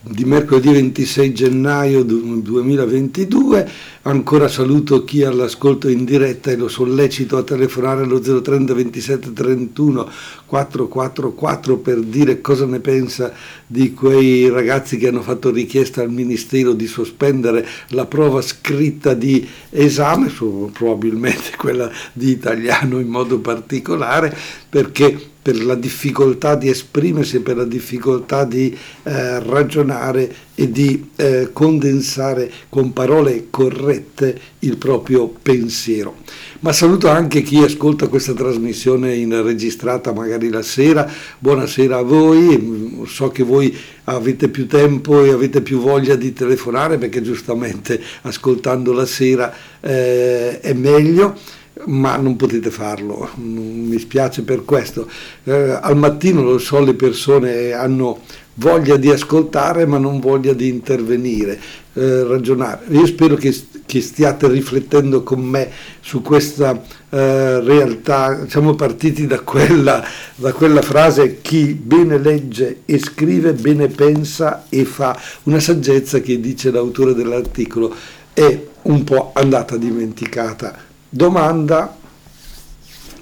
di 0.02 0.24
mercoledì 0.24 0.72
26 0.72 1.34
gennaio 1.34 2.04
2022. 2.04 3.70
Ancora 4.04 4.48
saluto 4.48 5.04
chi 5.04 5.22
è 5.22 5.26
all'ascolto 5.26 5.90
in 5.90 6.06
diretta 6.06 6.52
e 6.52 6.56
lo 6.56 6.70
sollecito 6.70 7.36
a 7.36 7.44
telefonare 7.44 8.04
allo 8.04 8.20
030 8.20 8.74
27 8.74 9.34
31 9.34 10.10
444 10.46 11.78
per 11.78 12.00
dire 12.00 12.40
cosa 12.40 12.66
ne 12.66 12.80
pensa 12.80 13.34
di 13.68 13.94
quei 13.94 14.50
ragazzi 14.50 14.98
che 14.98 15.10
hanno 15.10 15.22
fatto 15.22 15.52
richiesta 15.52 16.02
al 16.02 16.12
Ministero 16.12 16.74
di 16.74 16.88
sospendere 16.88 17.68
la 17.90 18.06
prova 18.06 18.42
scritta 18.42 19.14
di 19.14 19.48
esame, 19.70 20.32
probabilmente 20.72 21.52
quella 21.60 21.92
di 22.14 22.32
italiano 22.32 23.00
in 23.00 23.08
modo 23.08 23.40
particolare, 23.40 24.36
perché 24.70 25.30
per 25.42 25.64
la 25.64 25.76
difficoltà 25.76 26.56
di 26.56 26.70
esprimersi, 26.70 27.40
per 27.40 27.56
la 27.56 27.64
difficoltà 27.64 28.44
di 28.44 28.76
eh, 29.04 29.40
ragionare 29.40 30.32
e 30.54 30.70
di 30.70 31.10
eh, 31.16 31.50
condensare 31.54 32.52
con 32.68 32.94
parole 32.94 33.48
corrette 33.50 34.40
il 34.60 34.78
proprio 34.78 35.34
pensiero. 35.42 36.18
Ma 36.60 36.74
saluto 36.74 37.08
anche 37.08 37.42
chi 37.42 37.58
ascolta 37.64 38.10
questa 38.10 38.34
trasmissione 38.34 39.16
in 39.16 39.42
registrata 39.42 40.12
magari 40.12 40.50
la 40.50 40.62
sera. 40.62 41.10
Buonasera 41.40 41.98
a 41.98 42.04
voi, 42.04 43.06
so 43.08 43.30
che 43.30 43.44
voi 43.44 43.76
avete 44.04 44.50
più 44.50 44.68
tempo 44.68 45.24
e 45.24 45.32
avete 45.32 45.62
più 45.62 45.80
voglia 45.80 46.16
di 46.16 46.34
telefonare 46.34 46.98
perché 46.98 47.22
giustamente 47.22 48.00
ascoltando 48.24 48.92
la 48.92 49.06
sera 49.06 49.52
eh, 49.80 50.60
è 50.60 50.74
meglio 50.74 51.58
ma 51.86 52.18
non 52.18 52.36
potete 52.36 52.70
farlo, 52.70 53.30
mi 53.36 53.98
spiace 54.00 54.44
per 54.44 54.66
questo. 54.66 55.10
Eh, 55.44 55.78
al 55.82 55.98
mattino 55.98 56.42
lo 56.42 56.58
so, 56.58 56.80
le 56.82 56.94
persone 56.94 57.72
hanno 57.72 58.20
voglia 58.60 58.98
di 58.98 59.10
ascoltare 59.10 59.86
ma 59.86 59.98
non 59.98 60.20
voglia 60.20 60.54
di 60.54 60.68
intervenire, 60.68 61.60
eh, 61.94 62.24
ragionare. 62.24 62.82
Io 62.90 63.06
spero 63.06 63.36
che, 63.36 63.56
che, 63.86 64.02
stiate 64.02 64.48
riflettendo 64.50 65.24
con 65.24 65.42
me 65.42 65.70
su 66.02 66.22
questa 66.22 66.80
eh, 67.10 67.60
realtà. 67.62 68.46
Siamo 68.48 68.76
partiti 68.76 69.26
da 69.26 69.40
quella, 69.40 70.04
da 70.36 70.52
quella 70.52 70.82
frase 70.82 71.40
chi 71.42 71.74
bene 71.74 72.18
legge 72.18 72.82
e 72.86 73.00
scrive, 73.00 73.54
bene 73.54 73.88
pensa 73.88 74.66
e 74.70 74.84
fa. 74.84 75.18
Una 75.44 75.60
saggezza 75.60 76.20
che 76.20 76.40
dice 76.40 76.72
l'autore 76.72 77.14
dell'articolo 77.14 77.96
è 78.34 78.68
un 78.84 79.04
po' 79.04 79.32
andata 79.34 79.78
dimenticata. 79.78 80.88
Domanda, 81.12 81.98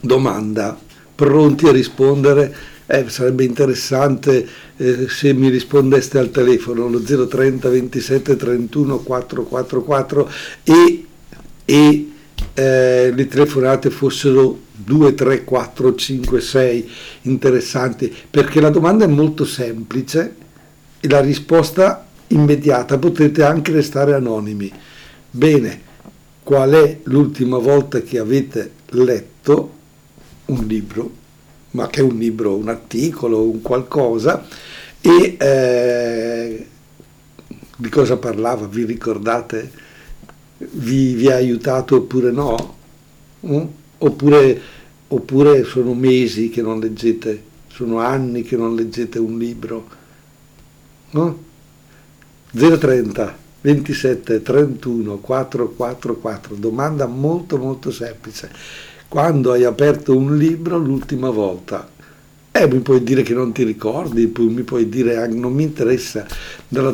domanda, 0.02 0.78
pronti 1.16 1.68
a 1.68 1.72
rispondere? 1.72 2.54
Eh, 2.86 3.08
sarebbe 3.08 3.46
interessante 3.46 4.46
eh, 4.76 5.08
se 5.08 5.32
mi 5.32 5.48
rispondeste 5.48 6.18
al 6.18 6.30
telefono 6.30 6.90
lo 6.90 7.00
030 7.00 7.70
27 7.70 8.36
31 8.36 8.98
444 9.00 10.30
e, 10.64 11.06
e 11.64 12.12
eh, 12.54 13.12
le 13.16 13.28
telefonate 13.28 13.90
fossero 13.90 14.60
2, 14.72 15.14
3, 15.14 15.44
4, 15.46 15.96
5, 15.96 16.42
6 16.42 16.92
interessanti 17.22 18.14
perché 18.30 18.60
la 18.60 18.70
domanda 18.70 19.06
è 19.06 19.08
molto 19.08 19.46
semplice 19.46 20.36
e 21.00 21.08
la 21.08 21.22
risposta 21.22 22.06
immediata. 22.28 22.98
Potete 22.98 23.44
anche 23.44 23.72
restare 23.72 24.14
anonimi. 24.14 24.70
Bene 25.30 25.87
qual 26.48 26.72
è 26.72 27.00
l'ultima 27.04 27.58
volta 27.58 28.00
che 28.00 28.20
avete 28.20 28.72
letto 28.92 29.74
un 30.46 30.66
libro 30.66 31.12
ma 31.72 31.88
che 31.88 32.00
è 32.00 32.04
un 32.04 32.18
libro, 32.18 32.56
un 32.56 32.70
articolo, 32.70 33.42
un 33.42 33.62
qualcosa, 33.62 34.48
e 35.02 35.36
eh, 35.38 36.68
di 37.76 37.90
cosa 37.90 38.16
parlava, 38.16 38.66
vi 38.66 38.86
ricordate? 38.86 39.72
Vi, 40.58 41.16
vi 41.16 41.30
ha 41.30 41.36
aiutato 41.36 41.98
oppure 41.98 42.32
no? 42.32 42.78
Mm? 43.46 43.66
Oppure, 43.98 44.62
oppure 45.10 45.66
sono 45.66 45.94
mesi 45.94 46.50
che 46.50 46.62
non 46.62 46.80
leggete, 46.80 47.44
sono 47.68 48.00
anni 48.00 48.44
che 48.44 48.56
non 48.56 48.74
leggete 48.74 49.20
un 49.20 49.38
libro? 49.38 49.88
No? 51.10 51.44
030 52.52 53.46
27 53.68 54.42
31 54.42 55.18
444, 55.18 56.56
domanda 56.56 57.06
molto 57.06 57.58
molto 57.58 57.92
semplice 57.92 58.50
quando 59.10 59.52
hai 59.52 59.66
aperto 59.66 60.16
un 60.16 60.38
libro 60.38 60.78
l'ultima 60.78 61.30
volta. 61.30 61.96
Eh, 62.50 62.66
mi 62.68 62.80
puoi 62.80 63.04
dire 63.04 63.22
che 63.22 63.34
non 63.34 63.52
ti 63.52 63.64
ricordi, 63.64 64.32
mi 64.36 64.64
puoi 64.64 64.90
dire 64.90 65.18
ah, 65.18 65.28
non 65.28 65.54
mi 65.54 65.64
interessa, 65.64 66.26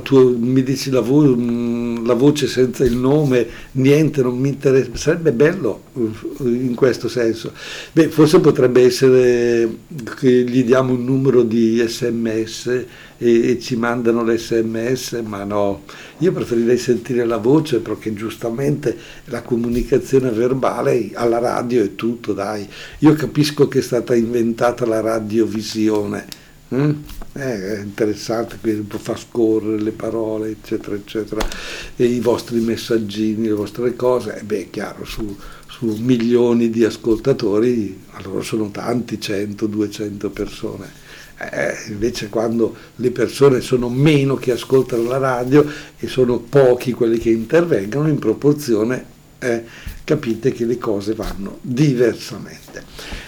tua, 0.02 0.24
mi 0.24 0.62
dici 0.62 0.90
la, 0.90 1.00
vo- 1.00 1.36
mm, 1.36 2.06
la, 2.06 2.16
voce 2.16 2.48
senza 2.48 2.84
il 2.84 2.98
nome, 2.98 3.48
niente, 3.74 4.22
non 4.22 4.38
mi 4.38 4.50
interessa. 4.50 4.90
Sarebbe 4.96 5.32
bello 5.32 5.84
uh, 5.94 6.12
in 6.42 6.76
questo 6.76 7.08
senso. 7.08 7.54
Beh, 7.94 8.10
forse 8.10 8.42
potrebbe 8.42 8.84
essere 8.84 9.78
che 10.20 10.44
gli 10.44 10.66
diamo 10.66 10.94
un 10.94 11.06
numero 11.06 11.44
di 11.44 11.82
sms 11.88 12.86
e, 13.24 13.52
e 13.52 13.60
ci 13.60 13.78
mandano 13.78 14.22
l'sms, 14.24 15.22
ma 15.26 15.46
no, 15.46 15.84
io 16.18 16.34
preferirei 16.34 16.78
sentire 16.78 17.24
la 17.24 17.38
voce 17.38 17.80
perché 17.80 18.14
giustamente 18.14 18.98
la 19.26 19.42
comunicazione 19.42 20.30
verbale 20.30 21.12
alla 21.14 21.40
radio 21.40 21.82
è 21.84 21.96
tutto, 21.96 22.34
dai. 22.34 22.68
Io 23.00 23.14
capisco 23.14 23.70
che 23.70 23.80
è 23.80 23.82
stata 23.82 24.14
inventata 24.14 24.86
la 24.86 25.00
radiovisione. 25.00 26.42
Mm? 26.76 26.92
Eh, 27.34 27.76
è 27.76 27.80
interessante, 27.80 28.58
fa 28.88 29.16
scorrere 29.16 29.82
le 29.82 29.92
parole, 29.92 30.50
eccetera, 30.50 30.96
eccetera, 30.96 31.48
e 31.96 32.06
i 32.06 32.20
vostri 32.20 32.60
messaggini, 32.60 33.48
le 33.48 33.54
vostre 33.54 33.96
cose, 33.96 34.40
e 34.40 34.44
beh, 34.44 34.60
è 34.60 34.70
chiaro, 34.70 35.06
su, 35.06 35.36
su 35.68 35.86
milioni 36.00 36.70
di 36.70 36.84
ascoltatori, 36.84 38.02
allora 38.12 38.42
sono 38.42 38.70
tanti, 38.70 39.20
100, 39.20 39.68
200 39.68 40.30
persone 40.32 41.03
eh, 41.52 41.76
invece 41.90 42.30
quando 42.30 42.76
le 42.98 43.12
persone 43.12 43.62
sono 43.62 43.90
meno 43.90 44.36
che 44.36 44.52
ascoltano 44.52 45.04
la 45.04 45.18
radio 45.18 45.66
e 45.98 46.08
sono 46.08 46.40
pochi 46.40 46.92
quelli 46.92 47.18
che 47.18 47.30
intervengono, 47.30 48.08
in 48.08 48.20
proporzione 48.20 49.12
eh, 49.44 49.64
capite 50.04 50.52
che 50.52 50.66
le 50.66 50.78
cose 50.78 51.14
vanno 51.14 51.60
diversamente. 51.62 52.84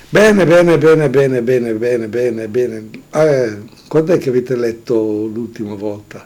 Bene, 0.10 0.46
bene, 0.46 0.78
bene, 0.78 1.10
bene, 1.10 1.42
bene, 1.42 1.74
bene, 1.74 2.08
bene, 2.08 2.48
bene. 2.48 2.90
Eh, 3.12 3.58
quando 3.88 4.14
è 4.14 4.18
che 4.18 4.30
avete 4.30 4.56
letto 4.56 4.96
l'ultima 4.96 5.76
volta? 5.76 6.26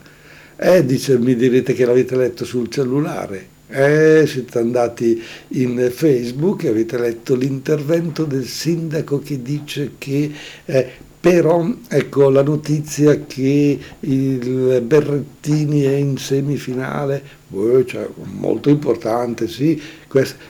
Eh, 0.55 0.85
dice, 0.85 1.17
mi 1.17 1.35
direte 1.35 1.73
che 1.73 1.85
l'avete 1.85 2.15
letto 2.15 2.45
sul 2.45 2.69
cellulare. 2.69 3.57
Eh, 3.71 4.25
siete 4.27 4.59
andati 4.59 5.21
in 5.49 5.91
Facebook 5.93 6.63
e 6.63 6.69
avete 6.69 6.97
letto 6.97 7.35
l'intervento 7.35 8.25
del 8.25 8.45
sindaco 8.45 9.19
che 9.19 9.41
dice 9.41 9.91
che 9.97 10.31
eh, 10.65 10.91
però 11.21 11.69
ecco 11.89 12.29
la 12.29 12.43
notizia 12.43 13.25
che 13.25 13.77
il 13.99 14.81
Berrettini 14.81 15.81
è 15.81 15.95
in 15.95 16.17
semifinale, 16.17 17.21
boh, 17.47 17.83
cioè, 17.83 18.07
molto 18.37 18.69
importante, 18.69 19.49
sì, 19.49 19.81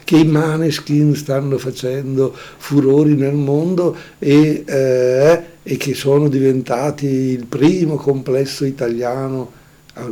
che 0.03 0.15
i 0.15 0.25
Maneskin 0.25 1.15
stanno 1.15 1.57
facendo 1.57 2.35
furori 2.57 3.15
nel 3.15 3.33
mondo 3.33 3.95
e, 4.19 4.63
eh, 4.63 5.43
e 5.63 5.77
che 5.77 5.95
sono 5.95 6.29
diventati 6.29 7.07
il 7.07 7.45
primo 7.47 7.95
complesso 7.95 8.63
italiano. 8.63 9.51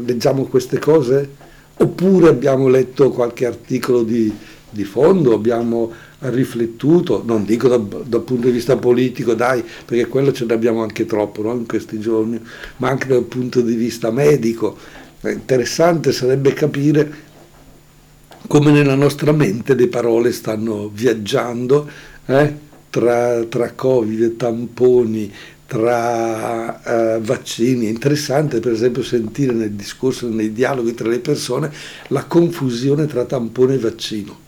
Leggiamo 0.04 0.46
queste 0.46 0.80
cose? 0.80 1.30
Oppure 1.78 2.30
abbiamo 2.30 2.67
letto 2.67 3.12
qualche 3.12 3.46
articolo 3.46 4.02
di, 4.02 4.34
di 4.72 4.84
fondo, 4.84 5.36
abbiamo 5.36 5.91
riflettuto, 6.19 7.23
non 7.25 7.45
dico 7.45 7.67
da, 7.67 7.77
dal 7.77 8.23
punto 8.23 8.47
di 8.47 8.53
vista 8.53 8.75
politico, 8.77 9.34
dai, 9.34 9.63
perché 9.86 10.08
quello 10.08 10.32
ce 10.32 10.45
l'abbiamo 10.45 10.82
anche 10.82 11.06
troppo 11.06 11.43
no? 11.43 11.53
in 11.53 11.67
questi 11.67 11.99
giorni, 11.99 12.39
ma 12.77 12.89
anche 12.89 13.08
dal 13.08 13.23
punto 13.23 13.62
di 13.62 13.75
vista 13.75 14.12
medico. 14.12 14.77
Interessante 15.23 16.12
sarebbe 16.12 16.53
capire 16.53 17.25
come 18.47 18.71
nella 18.71 18.95
nostra 18.95 19.32
mente 19.32 19.75
le 19.75 19.88
parole 19.88 20.32
stanno 20.32 20.89
viaggiando 20.93 21.89
eh? 22.25 22.53
tra, 22.89 23.43
tra 23.43 23.71
Covid, 23.73 24.38
tamponi, 24.38 25.32
tra 25.65 26.82
uh, 27.17 27.21
vaccini. 27.21 27.88
È 27.88 27.89
interessante 27.89 28.60
per 28.60 28.71
esempio 28.71 29.03
sentire 29.03 29.53
nel 29.53 29.73
discorso, 29.73 30.30
nei 30.30 30.53
dialoghi 30.53 30.93
tra 30.93 31.10
le 31.10 31.19
persone, 31.19 31.71
la 32.08 32.23
confusione 32.23 33.06
tra 33.06 33.25
tampone 33.25 33.73
e 33.73 33.80
vaccino 33.80 34.45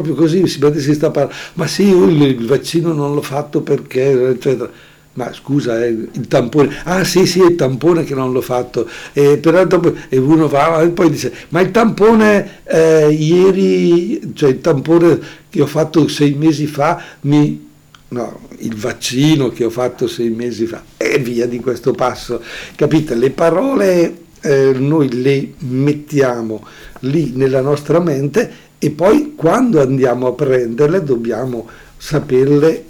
proprio 0.00 0.14
così 0.14 0.46
si, 0.46 0.60
si 0.76 0.94
sta 0.94 1.10
parlando, 1.10 1.38
ma 1.54 1.66
sì, 1.66 1.88
il, 1.88 2.22
il, 2.22 2.46
vaccino 2.46 2.92
non 2.92 3.14
l'ho 3.14 3.22
fatto 3.22 3.62
perché, 3.62 4.28
eccetera. 4.28 4.70
Ma 5.14 5.32
scusa, 5.32 5.82
eh, 5.82 5.88
il 5.88 6.28
tampone, 6.28 6.76
ah 6.84 7.02
sì 7.02 7.24
sì, 7.24 7.40
il 7.40 7.54
tampone 7.54 8.04
che 8.04 8.14
non 8.14 8.32
l'ho 8.32 8.42
fatto, 8.42 8.86
e, 9.14 9.38
peraltro, 9.38 9.96
e 10.10 10.18
uno 10.18 10.46
va 10.46 10.82
e 10.82 10.88
poi 10.88 11.08
dice, 11.08 11.32
ma 11.48 11.62
il 11.62 11.70
tampone 11.70 12.60
eh, 12.64 13.08
ieri, 13.10 14.32
cioè 14.34 14.50
il 14.50 14.60
tampone 14.60 15.18
che 15.48 15.62
ho 15.62 15.66
fatto 15.66 16.06
sei 16.08 16.34
mesi 16.34 16.66
fa, 16.66 17.02
mi, 17.22 17.66
no, 18.08 18.40
il 18.58 18.76
vaccino 18.76 19.48
che 19.48 19.64
ho 19.64 19.70
fatto 19.70 20.06
sei 20.06 20.28
mesi 20.28 20.66
fa, 20.66 20.84
e 20.98 21.18
via 21.18 21.46
di 21.46 21.60
questo 21.60 21.92
passo. 21.92 22.42
Capite, 22.74 23.14
le 23.14 23.30
parole 23.30 24.24
eh, 24.42 24.72
noi 24.76 25.10
le 25.22 25.54
mettiamo 25.60 26.62
lì 27.00 27.32
nella 27.34 27.60
nostra 27.60 28.00
mente 28.00 28.64
e 28.78 28.90
poi 28.90 29.34
quando 29.34 29.80
andiamo 29.80 30.26
a 30.26 30.32
prenderle 30.32 31.02
dobbiamo 31.02 31.68
saperle 31.96 32.84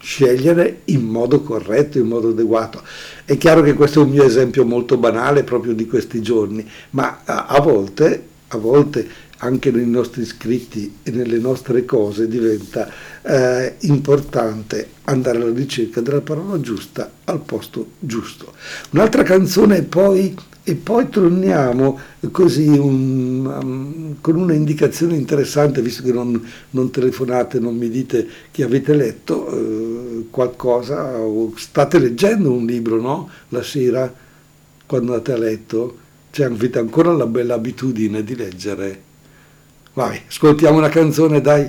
scegliere 0.00 0.82
in 0.86 1.04
modo 1.04 1.42
corretto, 1.42 1.98
in 1.98 2.06
modo 2.06 2.30
adeguato. 2.30 2.82
È 3.24 3.36
chiaro 3.36 3.62
che 3.62 3.74
questo 3.74 4.00
è 4.00 4.04
un 4.04 4.10
mio 4.10 4.24
esempio 4.24 4.64
molto 4.64 4.96
banale 4.96 5.42
proprio 5.44 5.74
di 5.74 5.86
questi 5.86 6.22
giorni, 6.22 6.68
ma 6.90 7.22
a, 7.24 7.60
volte, 7.60 8.22
a 8.48 8.58
volte 8.58 9.26
anche 9.38 9.70
nei 9.70 9.86
nostri 9.86 10.24
scritti 10.24 10.98
e 11.02 11.10
nelle 11.10 11.38
nostre 11.38 11.84
cose 11.84 12.26
diventa 12.26 12.90
eh, 13.22 13.76
importante 13.80 14.88
andare 15.04 15.38
alla 15.38 15.52
ricerca 15.52 16.00
della 16.00 16.20
parola 16.20 16.60
giusta 16.60 17.10
al 17.24 17.40
posto 17.40 17.92
giusto. 17.98 18.52
Un'altra 18.90 19.22
canzone 19.22 19.82
poi 19.82 20.34
e 20.68 20.74
poi 20.74 21.08
torniamo 21.08 21.98
così 22.30 22.68
un, 22.68 23.46
um, 23.46 24.16
con 24.20 24.36
una 24.36 24.52
indicazione 24.52 25.16
interessante, 25.16 25.80
visto 25.80 26.02
che 26.02 26.12
non, 26.12 26.46
non, 26.72 26.90
telefonate, 26.90 27.58
non 27.58 27.74
mi 27.74 27.88
dite 27.88 28.28
che 28.50 28.64
avete 28.64 28.94
letto 28.94 29.48
eh, 29.48 30.26
qualcosa, 30.28 31.16
o 31.16 31.54
state 31.56 31.98
leggendo 31.98 32.52
un 32.52 32.66
libro, 32.66 33.00
no? 33.00 33.30
La 33.48 33.62
sera, 33.62 34.12
quando 34.84 35.12
andate 35.12 35.32
a 35.32 35.38
letto, 35.38 35.96
cioè 36.32 36.44
avete 36.44 36.78
ancora 36.78 37.14
la 37.14 37.26
bella 37.26 37.54
abitudine 37.54 38.22
di 38.22 38.36
leggere. 38.36 39.02
Vai, 39.94 40.20
ascoltiamo 40.28 40.76
una 40.76 40.90
canzone, 40.90 41.40
dai. 41.40 41.66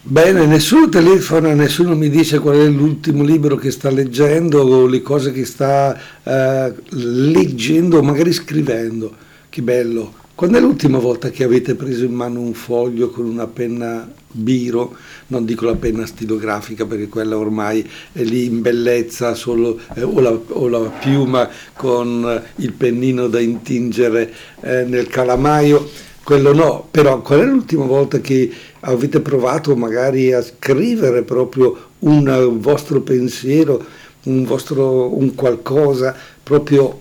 Bene, 0.00 0.46
nessuno 0.46 0.88
telefona, 0.88 1.52
nessuno 1.54 1.96
mi 1.96 2.08
dice 2.08 2.38
qual 2.38 2.56
è 2.56 2.68
l'ultimo 2.68 3.24
libro 3.24 3.56
che 3.56 3.72
sta 3.72 3.90
leggendo 3.90 4.62
o 4.62 4.86
le 4.86 5.02
cose 5.02 5.32
che 5.32 5.44
sta 5.44 5.98
eh, 6.22 6.72
leggendo 6.90 7.98
o 7.98 8.02
magari 8.02 8.32
scrivendo. 8.32 9.12
Che 9.50 9.60
bello. 9.60 10.14
Quando 10.36 10.56
è 10.56 10.60
l'ultima 10.60 10.98
volta 10.98 11.30
che 11.30 11.42
avete 11.42 11.74
preso 11.74 12.04
in 12.04 12.12
mano 12.12 12.38
un 12.38 12.54
foglio 12.54 13.10
con 13.10 13.26
una 13.26 13.48
penna 13.48 14.08
biro? 14.30 14.94
Non 15.26 15.44
dico 15.44 15.64
la 15.64 15.74
penna 15.74 16.06
stilografica 16.06 16.86
perché 16.86 17.08
quella 17.08 17.36
ormai 17.36 17.86
è 18.12 18.22
lì 18.22 18.44
in 18.44 18.62
bellezza, 18.62 19.34
solo, 19.34 19.80
eh, 19.94 20.02
o, 20.04 20.20
la, 20.20 20.30
o, 20.30 20.68
la, 20.68 20.78
piuma 20.78 21.48
con 21.74 22.40
il 22.56 22.72
pennino 22.72 23.26
da 23.26 23.40
intingere 23.40 24.32
eh, 24.60 24.84
nel 24.84 25.08
calamaio 25.08 26.06
quello 26.28 26.52
no, 26.52 26.86
però 26.90 27.22
qual 27.22 27.40
è 27.40 27.44
l'ultima 27.46 27.86
volta 27.86 28.20
che 28.20 28.52
avete 28.80 29.20
provato 29.20 29.74
magari 29.76 30.32
a 30.32 30.42
scrivere 30.42 31.22
proprio 31.22 31.76
un 32.00 32.58
vostro 32.60 33.00
pensiero, 33.00 33.84
un, 34.24 34.44
vostro, 34.44 35.16
un 35.16 35.34
qualcosa 35.34 36.14
proprio 36.42 37.00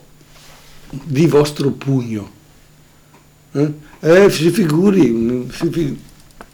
di 0.89 1.27
vostro 1.27 1.71
pugno? 1.71 2.31
Eh, 3.51 3.73
eh 3.99 4.29
si 4.29 4.49
figuri, 4.49 5.47
si 5.51 5.69
figuri 5.69 6.05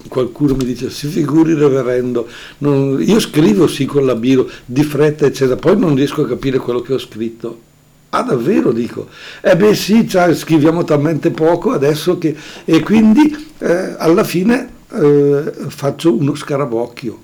qualcuno 0.07 0.53
mi 0.55 0.65
dice 0.65 0.89
si 0.89 1.07
figuri 1.07 1.53
reverendo 1.53 2.27
non, 2.57 3.01
io 3.01 3.21
scrivo 3.21 3.67
sì 3.67 3.85
con 3.85 4.05
la 4.05 4.15
biro 4.15 4.49
di 4.65 4.83
fretta 4.83 5.25
eccetera 5.25 5.55
poi 5.55 5.77
non 5.77 5.95
riesco 5.95 6.23
a 6.23 6.27
capire 6.27 6.57
quello 6.57 6.81
che 6.81 6.93
ho 6.93 6.97
scritto 6.97 7.71
Ah 8.15 8.21
davvero 8.21 8.71
dico? 8.71 9.07
Eh 9.41 9.57
beh 9.57 9.73
sì, 9.73 10.07
cioè, 10.07 10.35
scriviamo 10.35 10.83
talmente 10.83 11.31
poco 11.31 11.71
adesso 11.71 12.19
che... 12.19 12.35
E 12.63 12.79
quindi 12.81 13.35
eh, 13.57 13.95
alla 13.97 14.23
fine 14.23 14.69
eh, 14.93 15.51
faccio 15.69 16.15
uno 16.15 16.35
scarabocchio. 16.35 17.21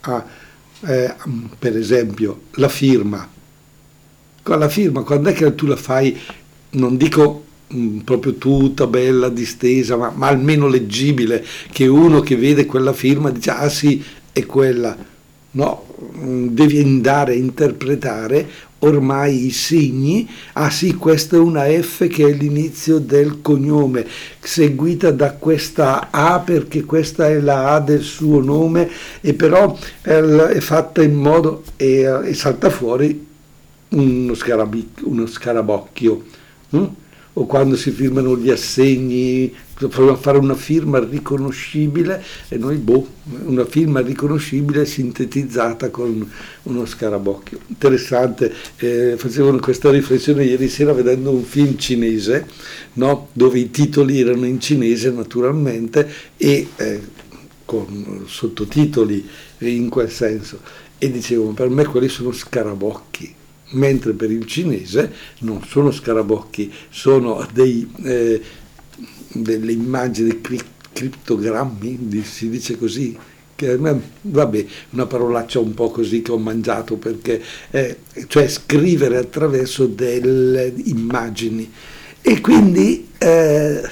Ah, 0.00 0.24
eh, 0.86 1.14
per 1.58 1.76
esempio 1.76 2.42
la 2.52 2.68
firma. 2.68 3.28
La 4.46 4.68
firma, 4.68 5.02
quando 5.02 5.30
è 5.30 5.32
che 5.32 5.54
tu 5.54 5.66
la 5.66 5.76
fai, 5.76 6.18
non 6.70 6.96
dico 6.96 7.44
mm, 7.72 8.00
proprio 8.00 8.34
tutta 8.34 8.86
bella, 8.86 9.28
distesa, 9.30 9.96
ma, 9.96 10.12
ma 10.14 10.28
almeno 10.28 10.66
leggibile, 10.66 11.44
che 11.72 11.86
uno 11.86 12.20
che 12.20 12.36
vede 12.36 12.66
quella 12.66 12.92
firma 12.92 13.30
dice 13.30 13.50
ah 13.50 13.68
sì, 13.68 14.02
è 14.32 14.44
quella. 14.44 14.96
No, 15.52 15.86
mm, 16.18 16.48
devi 16.48 16.78
andare 16.80 17.32
a 17.32 17.36
interpretare 17.36 18.48
ormai 18.84 19.46
i 19.46 19.50
segni, 19.50 20.28
ah 20.54 20.70
sì, 20.70 20.94
questa 20.94 21.36
è 21.36 21.38
una 21.38 21.64
F 21.64 22.06
che 22.08 22.26
è 22.26 22.32
l'inizio 22.32 22.98
del 22.98 23.40
cognome, 23.40 24.06
seguita 24.38 25.10
da 25.10 25.32
questa 25.32 26.08
A 26.10 26.40
perché 26.40 26.84
questa 26.84 27.28
è 27.28 27.40
la 27.40 27.74
A 27.74 27.80
del 27.80 28.02
suo 28.02 28.40
nome 28.40 28.88
e 29.20 29.34
però 29.34 29.76
è 30.02 30.60
fatta 30.60 31.02
in 31.02 31.14
modo 31.14 31.64
e, 31.76 32.02
e 32.24 32.34
salta 32.34 32.70
fuori 32.70 33.26
uno, 33.88 34.34
uno 35.02 35.26
scarabocchio. 35.26 36.24
Hm? 36.70 36.86
o 37.36 37.46
quando 37.46 37.76
si 37.76 37.90
firmano 37.90 38.36
gli 38.36 38.50
assegni, 38.50 39.52
a 39.86 40.16
fare 40.16 40.38
una 40.38 40.54
firma 40.54 40.98
riconoscibile 40.98 42.22
e 42.48 42.56
noi, 42.56 42.76
boh, 42.76 43.06
una 43.44 43.64
firma 43.64 44.00
riconoscibile 44.00 44.84
sintetizzata 44.86 45.90
con 45.90 46.30
uno 46.62 46.86
scarabocchio. 46.86 47.58
Interessante, 47.66 48.52
eh, 48.76 49.14
facevano 49.16 49.58
questa 49.58 49.90
riflessione 49.90 50.44
ieri 50.44 50.68
sera 50.68 50.92
vedendo 50.92 51.30
un 51.30 51.44
film 51.44 51.76
cinese, 51.76 52.46
no? 52.94 53.28
dove 53.32 53.58
i 53.58 53.70
titoli 53.70 54.20
erano 54.20 54.46
in 54.46 54.60
cinese 54.60 55.10
naturalmente 55.10 56.10
e 56.36 56.68
eh, 56.76 57.00
con 57.64 58.24
sottotitoli 58.26 59.26
in 59.58 59.88
quel 59.88 60.10
senso. 60.10 60.60
E 60.98 61.10
dicevo, 61.10 61.50
per 61.50 61.68
me 61.68 61.84
quelli 61.84 62.08
sono 62.08 62.32
scarabocchi 62.32 63.34
mentre 63.74 64.12
per 64.12 64.30
il 64.30 64.46
cinese 64.46 65.12
non 65.40 65.62
sono 65.66 65.90
scarabocchi, 65.90 66.72
sono 66.90 67.46
dei, 67.52 67.88
eh, 68.04 68.40
delle 69.34 69.72
immagini, 69.72 70.28
dei 70.28 70.60
criptogrammi, 70.92 72.22
si 72.24 72.48
dice 72.48 72.78
così, 72.78 73.16
che 73.54 73.76
vabbè, 73.76 74.66
una 74.90 75.06
parolaccia 75.06 75.60
un 75.60 75.74
po' 75.74 75.90
così 75.90 76.22
che 76.22 76.32
ho 76.32 76.38
mangiato 76.38 76.96
perché, 76.96 77.42
eh, 77.70 77.98
cioè 78.26 78.48
scrivere 78.48 79.16
attraverso 79.18 79.86
delle 79.86 80.72
immagini. 80.84 81.70
E 82.20 82.40
quindi 82.40 83.08
eh, 83.18 83.82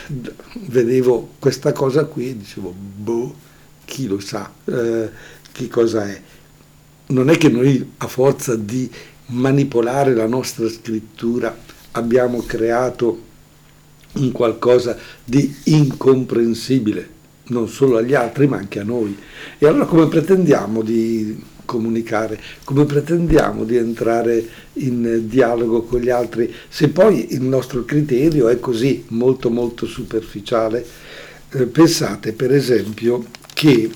vedevo 0.66 1.34
questa 1.38 1.72
cosa 1.72 2.06
qui 2.06 2.30
e 2.30 2.36
dicevo, 2.38 2.74
boh, 2.74 3.34
chi 3.84 4.06
lo 4.06 4.20
sa, 4.20 4.50
eh, 4.64 5.10
che 5.52 5.68
cosa 5.68 6.08
è. 6.08 6.20
Non 7.08 7.28
è 7.28 7.36
che 7.36 7.48
noi 7.48 7.92
a 7.98 8.06
forza 8.06 8.56
di 8.56 8.90
manipolare 9.26 10.14
la 10.14 10.26
nostra 10.26 10.68
scrittura 10.68 11.54
abbiamo 11.92 12.42
creato 12.42 13.30
un 14.14 14.32
qualcosa 14.32 14.96
di 15.24 15.54
incomprensibile, 15.64 17.08
non 17.44 17.68
solo 17.68 17.96
agli 17.96 18.14
altri 18.14 18.46
ma 18.46 18.58
anche 18.58 18.80
a 18.80 18.84
noi. 18.84 19.16
E 19.58 19.66
allora 19.66 19.86
come 19.86 20.08
pretendiamo 20.08 20.82
di 20.82 21.50
comunicare, 21.64 22.38
come 22.64 22.84
pretendiamo 22.84 23.64
di 23.64 23.76
entrare 23.76 24.46
in 24.74 25.22
dialogo 25.26 25.82
con 25.82 26.00
gli 26.00 26.10
altri 26.10 26.52
se 26.68 26.88
poi 26.88 27.32
il 27.32 27.42
nostro 27.42 27.84
criterio 27.84 28.48
è 28.48 28.58
così 28.60 29.04
molto 29.08 29.48
molto 29.50 29.86
superficiale? 29.86 30.84
Eh, 31.50 31.66
pensate 31.66 32.32
per 32.32 32.52
esempio 32.52 33.24
che 33.54 33.90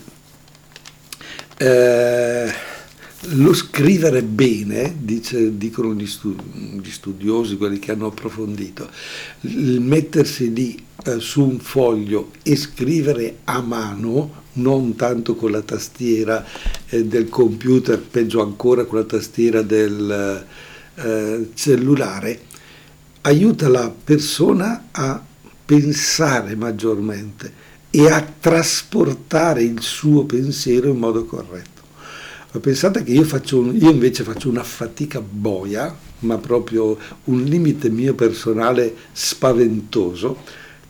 eh, 1.59 2.53
lo 3.31 3.53
scrivere 3.53 4.23
bene, 4.23 4.97
dice, 4.99 5.57
dicono 5.57 5.95
gli, 5.95 6.07
studi, 6.07 6.81
gli, 6.83 6.91
studiosi, 6.91 7.57
quelli 7.57 7.79
che 7.79 7.93
hanno 7.93 8.07
approfondito, 8.07 8.89
il 9.43 9.81
mettersi 9.81 10.53
lì 10.53 10.83
eh, 11.05 11.21
su 11.21 11.43
un 11.43 11.59
foglio 11.59 12.31
e 12.43 12.57
scrivere 12.57 13.39
a 13.45 13.61
mano, 13.61 14.45
non 14.55 14.97
tanto 14.97 15.35
con 15.35 15.51
la 15.51 15.63
tastiera 15.63 16.45
eh, 16.89 17.05
del 17.05 17.29
computer, 17.29 18.01
peggio 18.01 18.43
ancora 18.43 18.85
con 18.85 18.99
la 18.99 19.05
tastiera 19.05 19.63
del 19.63 20.45
eh, 20.95 21.49
cellulare, 21.55 22.41
aiuta 23.23 23.69
la 23.69 23.91
persona 23.91 24.89
a 24.93 25.23
pensare 25.65 26.55
maggiormente 26.55 27.65
e 27.91 28.09
a 28.09 28.23
trasportare 28.23 29.63
il 29.63 29.81
suo 29.81 30.25
pensiero 30.25 30.89
in 30.89 30.99
modo 30.99 31.25
corretto. 31.25 31.76
Ma 32.57 32.63
pensate 32.63 33.03
che 33.03 33.13
io, 33.13 33.25
faccio 33.25 33.59
un, 33.59 33.77
io 33.77 33.91
invece 33.91 34.23
faccio 34.25 34.49
una 34.49 34.63
fatica 34.63 35.21
boia, 35.21 35.95
ma 36.21 36.39
proprio 36.39 36.97
un 37.25 37.43
limite 37.43 37.91
mio 37.91 38.15
personale 38.15 38.95
spaventoso, 39.13 40.39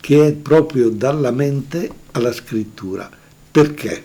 che 0.01 0.29
è 0.29 0.33
proprio 0.33 0.91
dalla 0.91 1.33
mente 1.33 1.91
alla 2.13 2.31
scrittura. 2.31 3.11
Perché? 3.51 4.01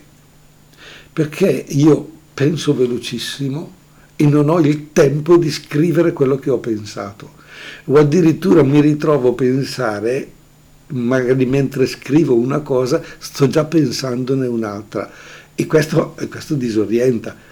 Perché 1.12 1.64
io 1.68 2.10
penso 2.34 2.74
velocissimo 2.74 3.72
e 4.16 4.26
non 4.26 4.48
ho 4.48 4.58
il 4.58 4.88
tempo 4.92 5.36
di 5.36 5.48
scrivere 5.48 6.12
quello 6.12 6.38
che 6.38 6.50
ho 6.50 6.58
pensato. 6.58 7.34
O 7.84 7.96
addirittura 7.96 8.64
mi 8.64 8.80
ritrovo 8.80 9.28
a 9.28 9.34
pensare, 9.34 10.32
magari 10.88 11.46
mentre 11.46 11.86
scrivo 11.86 12.34
una 12.34 12.58
cosa, 12.58 13.00
sto 13.18 13.46
già 13.46 13.64
pensandone 13.66 14.48
un'altra. 14.48 15.08
E 15.54 15.64
questo, 15.66 16.16
questo 16.28 16.54
disorienta. 16.54 17.50